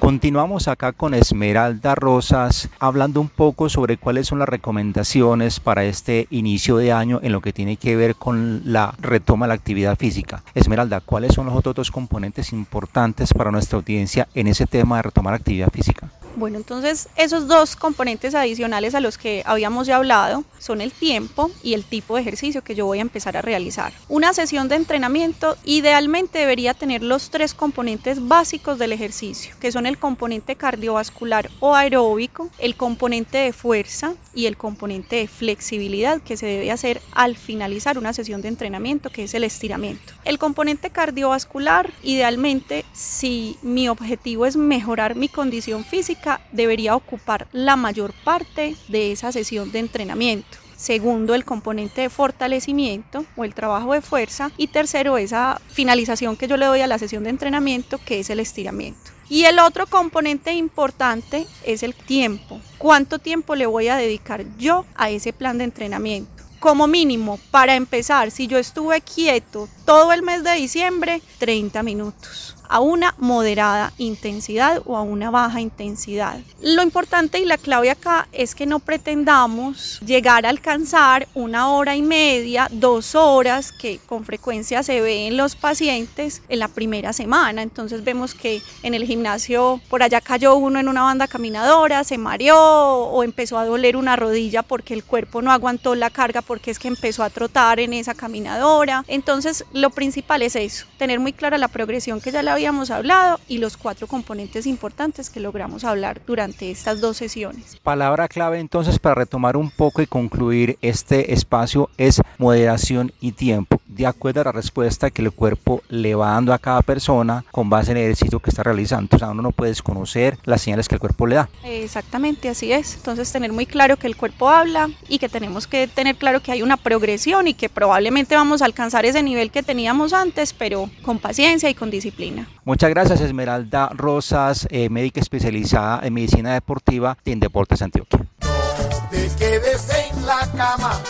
Continuamos 0.00 0.66
acá 0.66 0.92
con 0.92 1.12
Esmeralda 1.12 1.94
Rosas 1.94 2.70
hablando 2.78 3.20
un 3.20 3.28
poco 3.28 3.68
sobre 3.68 3.98
cuáles 3.98 4.28
son 4.28 4.38
las 4.38 4.48
recomendaciones 4.48 5.60
para 5.60 5.84
este 5.84 6.26
inicio 6.30 6.78
de 6.78 6.90
año 6.90 7.20
en 7.22 7.32
lo 7.32 7.42
que 7.42 7.52
tiene 7.52 7.76
que 7.76 7.96
ver 7.96 8.16
con 8.16 8.62
la 8.64 8.94
retoma 8.98 9.44
de 9.44 9.48
la 9.48 9.54
actividad 9.54 9.98
física. 9.98 10.42
Esmeralda, 10.54 11.02
¿cuáles 11.02 11.34
son 11.34 11.44
los 11.44 11.54
otros 11.54 11.74
dos 11.74 11.90
componentes 11.90 12.54
importantes 12.54 13.34
para 13.34 13.50
nuestra 13.50 13.76
audiencia 13.76 14.26
en 14.34 14.46
ese 14.46 14.64
tema 14.64 14.96
de 14.96 15.02
retomar 15.02 15.34
actividad 15.34 15.70
física? 15.70 16.10
Bueno, 16.40 16.56
entonces 16.56 17.10
esos 17.16 17.48
dos 17.48 17.76
componentes 17.76 18.34
adicionales 18.34 18.94
a 18.94 19.00
los 19.00 19.18
que 19.18 19.42
habíamos 19.44 19.86
ya 19.86 19.96
hablado 19.96 20.42
son 20.58 20.80
el 20.80 20.90
tiempo 20.90 21.50
y 21.62 21.74
el 21.74 21.84
tipo 21.84 22.14
de 22.14 22.22
ejercicio 22.22 22.64
que 22.64 22.74
yo 22.74 22.86
voy 22.86 22.96
a 22.96 23.02
empezar 23.02 23.36
a 23.36 23.42
realizar. 23.42 23.92
Una 24.08 24.32
sesión 24.32 24.66
de 24.66 24.76
entrenamiento 24.76 25.58
idealmente 25.64 26.38
debería 26.38 26.72
tener 26.72 27.02
los 27.02 27.28
tres 27.28 27.52
componentes 27.52 28.26
básicos 28.26 28.78
del 28.78 28.94
ejercicio, 28.94 29.54
que 29.60 29.70
son 29.70 29.84
el 29.84 29.98
componente 29.98 30.56
cardiovascular 30.56 31.50
o 31.60 31.74
aeróbico, 31.74 32.48
el 32.58 32.74
componente 32.74 33.36
de 33.36 33.52
fuerza 33.52 34.14
y 34.34 34.46
el 34.46 34.56
componente 34.56 35.16
de 35.16 35.28
flexibilidad 35.28 36.22
que 36.22 36.38
se 36.38 36.46
debe 36.46 36.70
hacer 36.70 37.02
al 37.12 37.36
finalizar 37.36 37.98
una 37.98 38.14
sesión 38.14 38.40
de 38.40 38.48
entrenamiento, 38.48 39.10
que 39.10 39.24
es 39.24 39.34
el 39.34 39.44
estiramiento. 39.44 40.14
El 40.24 40.38
componente 40.38 40.88
cardiovascular, 40.88 41.90
idealmente, 42.02 42.86
si 42.94 43.58
mi 43.60 43.90
objetivo 43.90 44.46
es 44.46 44.56
mejorar 44.56 45.16
mi 45.16 45.28
condición 45.28 45.84
física, 45.84 46.29
debería 46.52 46.94
ocupar 46.94 47.48
la 47.52 47.74
mayor 47.74 48.12
parte 48.24 48.76
de 48.88 49.10
esa 49.12 49.32
sesión 49.32 49.72
de 49.72 49.80
entrenamiento. 49.80 50.58
Segundo, 50.76 51.34
el 51.34 51.44
componente 51.44 52.00
de 52.00 52.08
fortalecimiento 52.08 53.26
o 53.36 53.44
el 53.44 53.54
trabajo 53.54 53.92
de 53.92 54.00
fuerza. 54.00 54.50
Y 54.56 54.68
tercero, 54.68 55.18
esa 55.18 55.60
finalización 55.68 56.36
que 56.36 56.48
yo 56.48 56.56
le 56.56 56.64
doy 56.66 56.80
a 56.80 56.86
la 56.86 56.98
sesión 56.98 57.24
de 57.24 57.30
entrenamiento, 57.30 57.98
que 58.02 58.20
es 58.20 58.30
el 58.30 58.40
estiramiento. 58.40 59.10
Y 59.28 59.44
el 59.44 59.58
otro 59.58 59.86
componente 59.86 60.54
importante 60.54 61.46
es 61.64 61.82
el 61.82 61.94
tiempo. 61.94 62.60
¿Cuánto 62.78 63.18
tiempo 63.18 63.54
le 63.54 63.66
voy 63.66 63.88
a 63.88 63.96
dedicar 63.96 64.44
yo 64.56 64.86
a 64.94 65.10
ese 65.10 65.34
plan 65.34 65.58
de 65.58 65.64
entrenamiento? 65.64 66.42
Como 66.60 66.86
mínimo, 66.86 67.38
para 67.50 67.74
empezar, 67.74 68.30
si 68.30 68.46
yo 68.46 68.56
estuve 68.56 69.02
quieto 69.02 69.68
todo 69.84 70.12
el 70.12 70.22
mes 70.22 70.42
de 70.44 70.54
diciembre, 70.54 71.20
30 71.38 71.82
minutos 71.82 72.56
a 72.70 72.78
una 72.78 73.14
moderada 73.18 73.92
intensidad 73.98 74.80
o 74.86 74.96
a 74.96 75.02
una 75.02 75.30
baja 75.30 75.60
intensidad. 75.60 76.38
Lo 76.62 76.82
importante 76.82 77.40
y 77.40 77.44
la 77.44 77.58
clave 77.58 77.90
acá 77.90 78.28
es 78.32 78.54
que 78.54 78.64
no 78.64 78.78
pretendamos 78.78 80.00
llegar 80.06 80.46
a 80.46 80.50
alcanzar 80.50 81.26
una 81.34 81.70
hora 81.70 81.96
y 81.96 82.02
media, 82.02 82.68
dos 82.70 83.16
horas 83.16 83.72
que 83.72 83.98
con 84.06 84.24
frecuencia 84.24 84.84
se 84.84 85.00
ve 85.00 85.26
en 85.26 85.36
los 85.36 85.56
pacientes 85.56 86.42
en 86.48 86.60
la 86.60 86.68
primera 86.68 87.12
semana. 87.12 87.62
Entonces 87.62 88.04
vemos 88.04 88.34
que 88.34 88.62
en 88.84 88.94
el 88.94 89.04
gimnasio 89.04 89.80
por 89.88 90.04
allá 90.04 90.20
cayó 90.20 90.54
uno 90.54 90.78
en 90.78 90.88
una 90.88 91.02
banda 91.02 91.26
caminadora, 91.26 92.04
se 92.04 92.18
mareó 92.18 92.56
o 92.56 93.24
empezó 93.24 93.58
a 93.58 93.64
doler 93.64 93.96
una 93.96 94.14
rodilla 94.14 94.62
porque 94.62 94.94
el 94.94 95.02
cuerpo 95.02 95.42
no 95.42 95.50
aguantó 95.50 95.96
la 95.96 96.10
carga 96.10 96.40
porque 96.40 96.70
es 96.70 96.78
que 96.78 96.86
empezó 96.86 97.24
a 97.24 97.30
trotar 97.30 97.80
en 97.80 97.94
esa 97.94 98.14
caminadora. 98.14 99.04
Entonces 99.08 99.64
lo 99.72 99.90
principal 99.90 100.42
es 100.42 100.54
eso, 100.54 100.86
tener 100.98 101.18
muy 101.18 101.32
clara 101.32 101.58
la 101.58 101.66
progresión 101.66 102.20
que 102.20 102.30
ya 102.30 102.44
le 102.44 102.59
habíamos 102.60 102.90
hablado 102.90 103.40
y 103.48 103.56
los 103.56 103.78
cuatro 103.78 104.06
componentes 104.06 104.66
importantes 104.66 105.30
que 105.30 105.40
logramos 105.40 105.82
hablar 105.82 106.20
durante 106.26 106.70
estas 106.70 107.00
dos 107.00 107.16
sesiones. 107.16 107.78
Palabra 107.82 108.28
clave 108.28 108.58
entonces 108.58 108.98
para 108.98 109.14
retomar 109.14 109.56
un 109.56 109.70
poco 109.70 110.02
y 110.02 110.06
concluir 110.06 110.76
este 110.82 111.32
espacio 111.32 111.88
es 111.96 112.20
moderación 112.36 113.12
y 113.18 113.32
tiempo, 113.32 113.79
de 114.00 114.06
acuerdo 114.06 114.40
a 114.40 114.44
la 114.44 114.52
respuesta 114.52 115.10
que 115.10 115.22
el 115.22 115.32
cuerpo 115.32 115.82
le 115.88 116.14
va 116.14 116.32
dando 116.32 116.52
a 116.52 116.58
cada 116.58 116.82
persona 116.82 117.44
con 117.50 117.70
base 117.70 117.92
en 117.92 117.98
el 117.98 118.04
ejercicio 118.04 118.40
que 118.40 118.50
está 118.50 118.62
realizando. 118.62 119.16
O 119.16 119.18
sea, 119.18 119.30
uno 119.30 119.42
no 119.42 119.52
puede 119.52 119.70
desconocer 119.70 120.38
las 120.44 120.62
señales 120.62 120.88
que 120.88 120.94
el 120.96 121.00
cuerpo 121.00 121.26
le 121.26 121.36
da. 121.36 121.48
Exactamente, 121.64 122.48
así 122.48 122.72
es. 122.72 122.94
Entonces 122.96 123.30
tener 123.30 123.52
muy 123.52 123.66
claro 123.66 123.96
que 123.96 124.06
el 124.06 124.16
cuerpo 124.16 124.48
habla 124.48 124.90
y 125.08 125.18
que 125.18 125.28
tenemos 125.28 125.66
que 125.66 125.86
tener 125.88 126.16
claro 126.16 126.40
que 126.40 126.52
hay 126.52 126.62
una 126.62 126.76
progresión 126.76 127.46
y 127.48 127.54
que 127.54 127.68
probablemente 127.68 128.34
vamos 128.34 128.62
a 128.62 128.64
alcanzar 128.64 129.04
ese 129.04 129.22
nivel 129.22 129.50
que 129.50 129.62
teníamos 129.62 130.12
antes, 130.12 130.52
pero 130.52 130.90
con 131.02 131.18
paciencia 131.18 131.68
y 131.68 131.74
con 131.74 131.90
disciplina. 131.90 132.48
Muchas 132.64 132.90
gracias 132.90 133.20
Esmeralda 133.20 133.90
Rosas, 133.94 134.66
eh, 134.70 134.88
médica 134.88 135.20
especializada 135.20 136.00
en 136.06 136.14
medicina 136.14 136.54
deportiva 136.54 137.16
y 137.24 137.32
en 137.32 137.40
Deportes 137.40 137.82
Antioquia. 137.82 138.20
No 138.20 139.08
te 139.10 139.28
quedes 139.38 139.88
en 140.10 140.26
la 140.26 140.50
cama, 140.56 141.00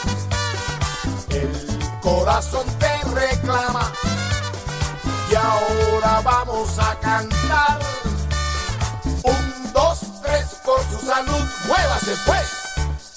el 1.30 1.69
corazón 2.00 2.66
te 2.78 3.08
reclama 3.14 3.92
y 5.30 5.34
ahora 5.34 6.20
vamos 6.22 6.78
a 6.78 6.98
cantar. 7.00 7.78
Un, 9.22 9.72
dos, 9.72 10.00
tres, 10.22 10.56
por 10.64 10.80
su 10.90 11.06
salud, 11.06 11.44
muévase 11.66 12.14
pues. 12.26 12.60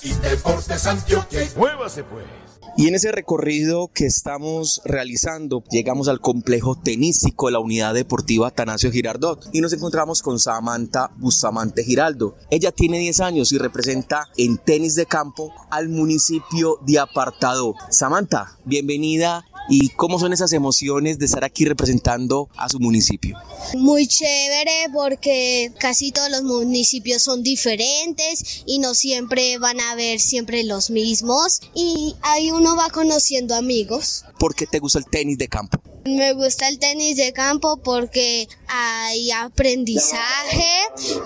Y 0.01 0.13
Deportes 0.15 0.85
Antioquia, 0.85 1.47
muévase 1.55 2.03
pues. 2.03 2.42
Y 2.75 2.87
en 2.87 2.95
ese 2.95 3.11
recorrido 3.11 3.91
que 3.93 4.07
estamos 4.07 4.81
realizando, 4.83 5.63
llegamos 5.69 6.07
al 6.07 6.19
complejo 6.19 6.75
tenístico 6.75 7.45
de 7.45 7.51
la 7.51 7.59
unidad 7.59 7.93
deportiva 7.93 8.49
Tanasio 8.49 8.91
Girardot 8.91 9.47
y 9.53 9.61
nos 9.61 9.73
encontramos 9.73 10.23
con 10.23 10.39
Samantha 10.39 11.11
Bustamante 11.17 11.83
Giraldo. 11.83 12.35
Ella 12.49 12.71
tiene 12.71 12.97
10 12.97 13.19
años 13.19 13.51
y 13.51 13.59
representa 13.59 14.27
en 14.37 14.57
tenis 14.57 14.95
de 14.95 15.05
campo 15.05 15.53
al 15.69 15.87
municipio 15.87 16.79
de 16.81 16.97
Apartado. 16.97 17.75
Samantha, 17.91 18.57
bienvenida 18.65 19.45
¿Y 19.69 19.89
cómo 19.89 20.19
son 20.19 20.33
esas 20.33 20.51
emociones 20.53 21.19
de 21.19 21.25
estar 21.25 21.43
aquí 21.43 21.65
representando 21.65 22.49
a 22.57 22.67
su 22.67 22.79
municipio? 22.79 23.37
Muy 23.77 24.07
chévere 24.07 24.87
porque 24.93 25.71
casi 25.79 26.11
todos 26.11 26.29
los 26.29 26.43
municipios 26.43 27.21
son 27.21 27.43
diferentes 27.43 28.63
y 28.65 28.79
no 28.79 28.93
siempre 28.93 29.57
van 29.59 29.79
a 29.79 29.95
ver 29.95 30.19
siempre 30.19 30.63
los 30.63 30.89
mismos 30.89 31.61
y 31.73 32.15
ahí 32.21 32.51
uno 32.63 32.77
va 32.77 32.89
conociendo 32.89 33.55
amigos. 33.55 34.23
¿Por 34.39 34.55
qué 34.55 34.65
te 34.65 34.79
gusta 34.79 34.97
el 34.97 35.05
tenis 35.05 35.37
de 35.37 35.49
campo? 35.49 35.81
Me 36.05 36.31
gusta 36.31 36.69
el 36.69 36.79
tenis 36.79 37.17
de 37.17 37.33
campo 37.33 37.75
porque 37.83 38.47
hay 38.67 39.31
aprendizaje, 39.31 40.71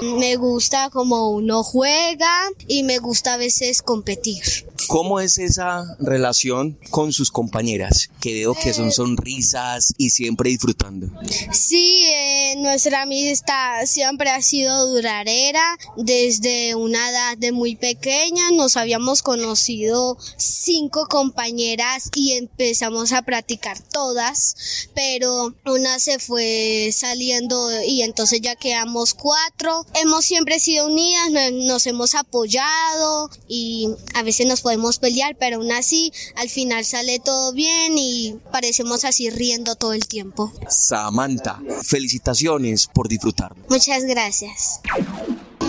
me 0.01 0.35
gusta 0.37 0.89
cómo 0.89 1.29
uno 1.29 1.63
juega 1.63 2.49
y 2.67 2.81
me 2.81 2.97
gusta 2.97 3.35
a 3.35 3.37
veces 3.37 3.83
competir. 3.83 4.65
¿Cómo 4.87 5.19
es 5.19 5.37
esa 5.37 5.83
relación 5.99 6.79
con 6.91 7.11
sus 7.11 7.31
compañeras? 7.31 8.09
Que 8.21 8.33
veo 8.33 8.53
que 8.53 8.73
son 8.73 8.91
sonrisas 8.91 9.93
y 9.97 10.11
siempre 10.11 10.49
disfrutando. 10.49 11.07
Sí, 11.51 12.05
eh, 12.07 12.55
nuestra 12.59 13.01
amistad 13.01 13.85
siempre 13.85 14.29
ha 14.29 14.41
sido 14.41 14.87
duradera. 14.87 15.77
Desde 15.97 16.75
una 16.75 17.09
edad 17.09 17.37
de 17.37 17.51
muy 17.51 17.75
pequeña 17.75 18.51
nos 18.51 18.77
habíamos 18.77 19.21
conocido 19.21 20.17
cinco 20.37 21.07
compañeras 21.07 22.09
y 22.15 22.33
empezamos 22.33 23.11
a 23.11 23.21
practicar 23.23 23.79
todas, 23.79 24.89
pero 24.93 25.53
una 25.65 25.99
se 25.99 26.19
fue 26.19 26.91
saliendo 26.93 27.69
y 27.83 28.03
entonces 28.03 28.41
ya 28.41 28.55
quedamos 28.55 29.13
cuatro. 29.13 29.85
Hemos 29.95 30.25
siempre 30.25 30.59
sido 30.59 30.87
unidas, 30.87 31.51
nos 31.53 31.87
hemos 31.87 32.15
apoyado 32.15 33.29
y 33.47 33.89
a 34.13 34.23
veces 34.23 34.47
nos 34.47 34.61
podemos 34.67 34.99
pelear, 34.99 35.37
pero 35.39 35.55
aún 35.55 35.71
así 35.71 36.11
al 36.35 36.49
final 36.49 36.83
sale 36.83 37.19
todo 37.19 37.53
bien 37.53 37.97
y 37.97 38.35
parecemos 38.51 39.05
así 39.05 39.29
riendo 39.29 39.75
todo 39.75 39.93
el 39.93 40.05
tiempo. 40.07 40.51
Samantha, 40.67 41.61
felicitaciones 41.83 42.87
por 42.87 43.07
disfrutar. 43.07 43.55
Muchas 43.69 44.03
gracias. 44.03 44.81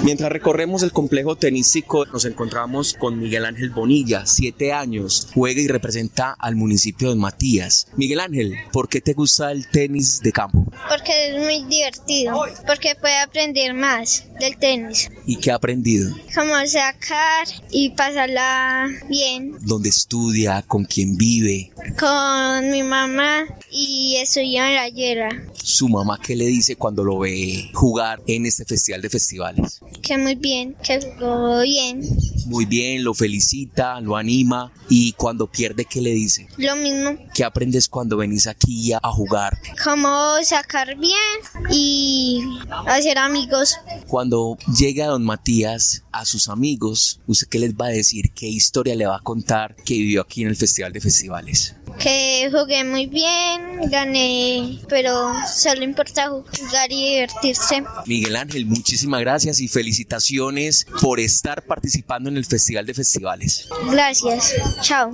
Mientras 0.02 0.32
recorremos 0.32 0.82
el 0.82 0.92
complejo 0.92 1.37
tenístico, 1.37 2.06
nos 2.06 2.24
encontramos 2.24 2.94
con 2.94 3.18
Miguel 3.18 3.44
Ángel 3.44 3.70
Bonilla, 3.70 4.26
siete 4.26 4.72
años, 4.72 5.28
juega 5.34 5.61
y 5.61 5.68
representa 5.68 6.34
al 6.38 6.56
municipio 6.56 7.11
de 7.11 7.16
Matías. 7.16 7.87
Miguel 7.96 8.18
Ángel, 8.20 8.54
¿por 8.72 8.88
qué 8.88 9.00
te 9.00 9.12
gusta 9.12 9.52
el 9.52 9.68
tenis 9.68 10.20
de 10.20 10.32
campo? 10.32 10.64
Porque 10.88 11.30
es 11.30 11.42
muy 11.42 11.64
divertido, 11.64 12.40
porque 12.66 12.94
puede 12.94 13.18
aprender 13.18 13.74
más 13.74 14.24
del 14.38 14.56
tenis. 14.58 15.10
¿Y 15.26 15.36
qué 15.36 15.50
ha 15.50 15.56
aprendido? 15.56 16.14
Cómo 16.34 16.54
sacar 16.66 17.46
y 17.70 17.90
pasarla 17.90 18.86
bien. 19.08 19.56
¿Dónde 19.60 19.88
estudia? 19.88 20.62
¿Con 20.62 20.84
quién 20.84 21.16
vive? 21.16 21.72
Con 21.98 22.70
mi 22.70 22.82
mamá 22.82 23.44
y 23.70 24.16
estudia 24.16 24.68
en 24.68 24.74
la 24.76 24.88
hierra. 24.88 25.28
¿Su 25.62 25.88
mamá 25.88 26.18
qué 26.22 26.34
le 26.36 26.46
dice 26.46 26.76
cuando 26.76 27.04
lo 27.04 27.18
ve 27.18 27.70
jugar 27.74 28.22
en 28.26 28.46
este 28.46 28.64
festival 28.64 29.02
de 29.02 29.10
festivales? 29.10 29.80
Que 30.00 30.16
muy 30.16 30.36
bien, 30.36 30.74
que 30.82 31.00
jugó 31.18 31.60
bien. 31.60 32.00
Muy 32.46 32.64
bien, 32.64 33.04
lo 33.04 33.12
felicita, 33.12 34.00
lo 34.00 34.16
anima 34.16 34.72
y 34.88 35.12
cuando 35.12 35.46
pierde, 35.46 35.84
¿qué 35.84 36.00
le 36.00 36.12
dice? 36.12 36.48
Lo 36.56 36.76
mismo. 36.76 37.18
¿Qué 37.34 37.44
aprendes 37.44 37.88
cuando 37.90 38.16
venís 38.16 38.46
aquí 38.46 38.92
a, 38.94 39.00
a 39.02 39.10
jugar? 39.12 39.58
Cómo 39.84 40.36
sacar 40.42 40.67
bien 40.96 41.70
y 41.70 42.42
hacer 42.87 43.18
amigos. 43.18 43.76
Cuando 44.07 44.57
llega 44.78 45.07
don 45.07 45.24
Matías 45.24 46.04
a 46.12 46.24
sus 46.24 46.48
amigos, 46.48 47.20
¿usted 47.26 47.48
qué 47.48 47.59
les 47.59 47.74
va 47.74 47.87
a 47.87 47.90
decir? 47.90 48.33
¿Qué 48.33 48.46
historia 48.46 48.94
le 48.94 49.07
va 49.07 49.16
a 49.16 49.20
contar 49.20 49.74
que 49.76 49.94
vivió 49.94 50.22
aquí 50.22 50.42
en 50.42 50.48
el 50.48 50.57
Festival 50.57 50.92
de 50.92 51.00
Festivales? 51.00 51.74
Que 51.98 52.50
jugué 52.52 52.85
muy 52.85 53.07
bien, 53.07 53.90
gané, 53.90 54.78
pero 54.88 55.33
solo 55.46 55.83
importa 55.83 56.28
jugar 56.28 56.90
y 56.90 57.14
divertirse. 57.14 57.83
Miguel 58.07 58.37
Ángel, 58.37 58.66
muchísimas 58.66 59.20
gracias 59.20 59.61
y 59.61 59.68
felicitaciones 59.68 60.87
por 61.00 61.18
estar 61.18 61.64
participando 61.64 62.28
en 62.28 62.37
el 62.37 62.44
Festival 62.44 62.87
de 62.87 62.94
Festivales. 62.94 63.68
Gracias, 63.90 64.54
chao. 64.83 65.12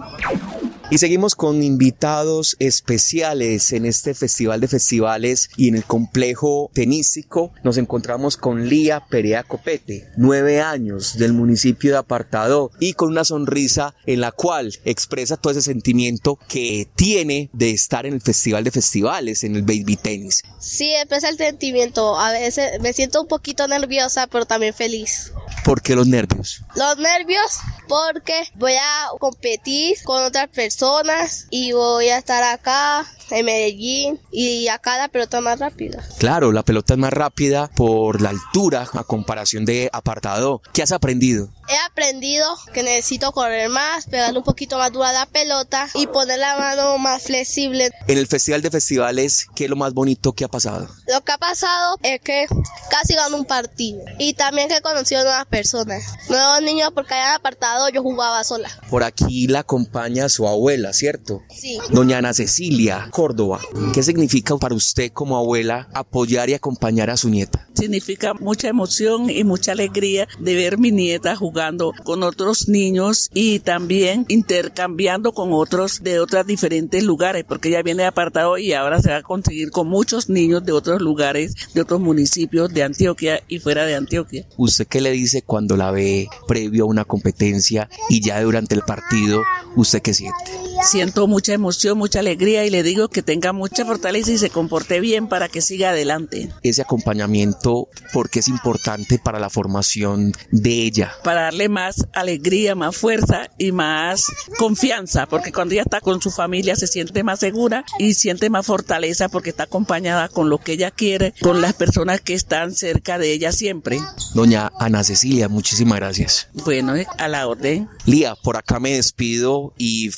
Y 0.90 0.98
seguimos 0.98 1.34
con 1.34 1.62
invitados 1.62 2.56
especiales 2.58 3.72
en 3.72 3.86
este 3.86 4.12
Festival 4.12 4.60
de 4.60 4.68
Festivales 4.68 5.48
y 5.56 5.68
en 5.68 5.76
el 5.76 5.84
complejo 5.84 6.70
tenístico 6.74 7.52
nos 7.64 7.78
encontramos 7.78 8.36
con 8.36 8.68
Lía 8.68 9.00
Perea 9.08 9.44
Copete, 9.44 10.10
nueve 10.18 10.60
años 10.60 11.16
del 11.16 11.32
municipio 11.32 11.92
de 11.92 11.98
Apartado 11.98 12.70
y 12.80 12.92
con 12.92 13.08
una 13.08 13.24
sonrisa 13.24 13.94
en 14.04 14.20
la 14.20 14.30
cual 14.30 14.74
expresa 14.84 15.38
todo 15.38 15.52
ese 15.52 15.62
sentimiento 15.62 16.38
que 16.48 16.86
tiene 16.94 17.48
de 17.54 17.70
estar 17.70 18.04
en 18.04 18.12
el 18.12 18.20
Festival 18.20 18.62
de 18.62 18.70
Festivales, 18.70 19.42
en 19.42 19.56
el 19.56 19.62
Baby 19.62 19.96
Tenis. 19.96 20.42
Sí, 20.60 20.94
expresa 20.96 21.30
el 21.30 21.38
sentimiento. 21.38 22.20
A 22.20 22.30
veces 22.32 22.78
me 22.82 22.92
siento 22.92 23.22
un 23.22 23.28
poquito 23.28 23.66
nerviosa, 23.66 24.26
pero 24.26 24.44
también 24.44 24.74
feliz. 24.74 25.32
¿Por 25.64 25.80
qué 25.80 25.96
los 25.96 26.06
nervios? 26.06 26.60
Los 26.76 26.98
nervios 26.98 27.58
porque 27.88 28.44
voy 28.54 28.74
a 28.74 29.08
competir 29.18 29.96
con 30.04 30.22
otras 30.22 30.48
personas 30.48 31.46
y 31.50 31.72
voy 31.72 32.08
a 32.08 32.18
estar 32.18 32.42
acá 32.42 33.06
en 33.30 33.46
Medellín 33.46 34.20
y 34.30 34.68
acá 34.68 34.98
la 34.98 35.08
pelota 35.08 35.40
más 35.40 35.58
rápida. 35.58 36.02
Claro, 36.18 36.52
la 36.52 36.62
pelota 36.62 36.94
es 36.94 36.98
más 36.98 37.12
rápida 37.12 37.70
por 37.74 38.20
la 38.20 38.30
altura 38.30 38.86
a 38.92 39.04
comparación 39.04 39.64
de 39.64 39.90
apartado. 39.92 40.62
¿Qué 40.72 40.82
has 40.82 40.92
aprendido? 40.92 41.48
He 41.68 41.76
aprendido 41.90 42.46
que 42.72 42.82
necesito 42.82 43.32
correr 43.32 43.70
más, 43.70 44.06
pegarle 44.06 44.38
un 44.38 44.44
poquito 44.44 44.76
más 44.76 44.92
dura 44.92 45.10
a 45.10 45.12
la 45.12 45.26
pelota 45.26 45.88
y 45.94 46.06
poner 46.06 46.38
la 46.38 46.58
mano 46.58 46.98
más 46.98 47.22
flexible. 47.22 47.90
En 48.06 48.18
el 48.18 48.26
Festival 48.26 48.60
de 48.60 48.70
Festivales, 48.70 49.46
¿qué 49.54 49.64
es 49.64 49.70
lo 49.70 49.76
más 49.76 49.94
bonito 49.94 50.32
que 50.32 50.44
ha 50.44 50.48
pasado? 50.48 50.88
Lo 51.06 51.22
que 51.22 51.32
ha 51.32 51.38
pasado 51.38 51.96
es 52.02 52.20
que 52.20 52.46
casi 52.90 53.14
gano 53.14 53.36
un 53.36 53.46
partido 53.46 54.00
y 54.18 54.34
también 54.34 54.68
que 54.68 54.76
he 54.76 54.82
conocido 54.82 55.22
nuevas 55.22 55.46
personas, 55.46 56.04
nuevos 56.28 56.62
niños 56.62 56.90
porque 56.94 57.14
hayan 57.14 57.36
apartado 57.36 57.73
yo 57.92 58.02
jugaba 58.02 58.42
sola. 58.44 58.68
Por 58.90 59.04
aquí 59.04 59.46
la 59.46 59.60
acompaña 59.60 60.28
su 60.28 60.46
abuela, 60.46 60.92
¿cierto? 60.92 61.42
Sí. 61.50 61.78
Doña 61.90 62.18
Ana 62.18 62.32
Cecilia 62.32 63.08
Córdoba. 63.10 63.60
¿Qué 63.92 64.02
significa 64.02 64.56
para 64.56 64.74
usted 64.74 65.12
como 65.12 65.36
abuela 65.36 65.88
apoyar 65.94 66.48
y 66.50 66.54
acompañar 66.54 67.10
a 67.10 67.16
su 67.16 67.28
nieta? 67.28 67.68
Significa 67.74 68.34
mucha 68.34 68.68
emoción 68.68 69.28
y 69.30 69.42
mucha 69.44 69.72
alegría 69.72 70.28
de 70.38 70.54
ver 70.54 70.78
mi 70.78 70.92
nieta 70.92 71.34
jugando 71.36 71.92
con 72.04 72.22
otros 72.22 72.68
niños 72.68 73.28
y 73.34 73.58
también 73.58 74.24
intercambiando 74.28 75.32
con 75.32 75.52
otros 75.52 76.02
de 76.02 76.20
otros 76.20 76.46
diferentes 76.46 77.02
lugares, 77.02 77.44
porque 77.46 77.68
ella 77.68 77.82
viene 77.82 78.02
de 78.02 78.08
apartado 78.08 78.58
y 78.58 78.72
ahora 78.72 79.00
se 79.00 79.10
va 79.10 79.16
a 79.16 79.22
conseguir 79.22 79.70
con 79.70 79.88
muchos 79.88 80.28
niños 80.28 80.64
de 80.64 80.72
otros 80.72 81.00
lugares, 81.00 81.54
de 81.74 81.80
otros 81.80 82.00
municipios 82.00 82.72
de 82.72 82.84
Antioquia 82.84 83.42
y 83.48 83.58
fuera 83.58 83.84
de 83.86 83.96
Antioquia. 83.96 84.46
¿Usted 84.56 84.86
qué 84.86 85.00
le 85.00 85.10
dice 85.10 85.42
cuando 85.42 85.76
la 85.76 85.90
ve 85.90 86.28
previo 86.46 86.84
a 86.84 86.88
una 86.88 87.04
competencia 87.04 87.63
y 88.08 88.20
ya 88.20 88.40
durante 88.42 88.74
el 88.74 88.82
partido, 88.82 89.44
usted 89.76 90.02
qué 90.02 90.14
siente? 90.14 90.52
Siento 90.84 91.26
mucha 91.26 91.54
emoción, 91.54 91.96
mucha 91.96 92.20
alegría 92.20 92.64
y 92.66 92.70
le 92.70 92.82
digo 92.82 93.08
que 93.08 93.22
tenga 93.22 93.52
mucha 93.52 93.86
fortaleza 93.86 94.30
y 94.32 94.38
se 94.38 94.50
comporte 94.50 95.00
bien 95.00 95.28
para 95.28 95.48
que 95.48 95.62
siga 95.62 95.90
adelante. 95.90 96.50
Ese 96.62 96.82
acompañamiento, 96.82 97.88
porque 98.12 98.40
es 98.40 98.48
importante 98.48 99.18
para 99.18 99.38
la 99.38 99.48
formación 99.48 100.32
de 100.50 100.82
ella? 100.82 101.12
Para 101.24 101.42
darle 101.42 101.68
más 101.68 102.06
alegría, 102.12 102.74
más 102.74 102.96
fuerza 102.96 103.48
y 103.56 103.72
más 103.72 104.26
confianza, 104.58 105.26
porque 105.26 105.52
cuando 105.52 105.72
ella 105.72 105.82
está 105.82 106.00
con 106.00 106.20
su 106.20 106.30
familia 106.30 106.76
se 106.76 106.86
siente 106.86 107.24
más 107.24 107.40
segura 107.40 107.84
y 107.98 108.14
siente 108.14 108.50
más 108.50 108.66
fortaleza 108.66 109.28
porque 109.30 109.50
está 109.50 109.64
acompañada 109.64 110.28
con 110.28 110.50
lo 110.50 110.58
que 110.58 110.72
ella 110.72 110.90
quiere, 110.90 111.32
con 111.40 111.62
las 111.62 111.72
personas 111.72 112.20
que 112.20 112.34
están 112.34 112.74
cerca 112.74 113.18
de 113.18 113.32
ella 113.32 113.52
siempre. 113.52 114.00
Doña 114.34 114.70
Ana 114.78 115.02
Cecilia, 115.02 115.48
muchísimas 115.48 115.98
gracias. 115.98 116.48
Bueno, 116.52 116.94
a 117.18 117.28
la 117.28 117.48
orden. 117.48 117.88
Lía, 118.04 118.34
por 118.34 118.56
acá 118.58 118.78
me 118.80 118.92
despido 118.92 119.72
y 119.78 120.10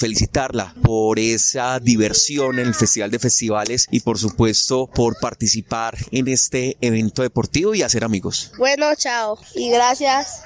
por 0.83 1.19
esa 1.19 1.79
diversión 1.81 2.59
en 2.59 2.67
el 2.67 2.75
Festival 2.75 3.11
de 3.11 3.19
Festivales 3.19 3.87
y 3.91 4.01
por 4.01 4.19
supuesto 4.19 4.89
por 4.93 5.19
participar 5.21 5.97
en 6.11 6.29
este 6.29 6.77
evento 6.81 7.23
deportivo 7.23 7.75
y 7.75 7.83
hacer 7.83 8.05
amigos. 8.05 8.53
Bueno, 8.59 8.95
chao 8.95 9.39
y 9.55 9.71
gracias. 9.71 10.43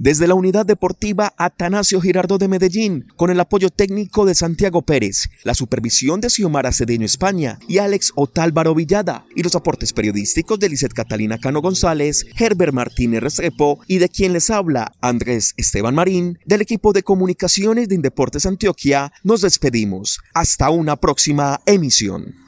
Desde 0.00 0.28
la 0.28 0.34
Unidad 0.34 0.64
Deportiva 0.64 1.34
Atanasio 1.36 2.00
Girardo 2.00 2.38
de 2.38 2.46
Medellín, 2.46 3.08
con 3.16 3.30
el 3.30 3.40
apoyo 3.40 3.68
técnico 3.68 4.26
de 4.26 4.36
Santiago 4.36 4.82
Pérez, 4.82 5.28
la 5.42 5.54
supervisión 5.54 6.20
de 6.20 6.30
Xiomara 6.30 6.70
Cedeño 6.70 7.04
España 7.04 7.58
y 7.66 7.78
Alex 7.78 8.12
Otálvaro 8.14 8.76
Villada, 8.76 9.26
y 9.34 9.42
los 9.42 9.56
aportes 9.56 9.92
periodísticos 9.92 10.60
de 10.60 10.68
Lizeth 10.68 10.92
Catalina 10.92 11.38
Cano 11.38 11.60
González, 11.60 12.26
Herbert 12.38 12.72
Martínez 12.72 13.24
Restrepo 13.24 13.80
y 13.88 13.98
de 13.98 14.08
quien 14.08 14.34
les 14.34 14.50
habla 14.50 14.92
Andrés 15.00 15.54
Esteban 15.56 15.96
Marín, 15.96 16.38
del 16.46 16.60
equipo 16.60 16.92
de 16.92 17.02
comunicaciones 17.02 17.88
de 17.88 17.96
Indeportes 17.96 18.46
Antioquia, 18.46 19.12
nos 19.24 19.40
despedimos. 19.40 20.20
Hasta 20.32 20.70
una 20.70 20.94
próxima 20.94 21.60
emisión. 21.66 22.47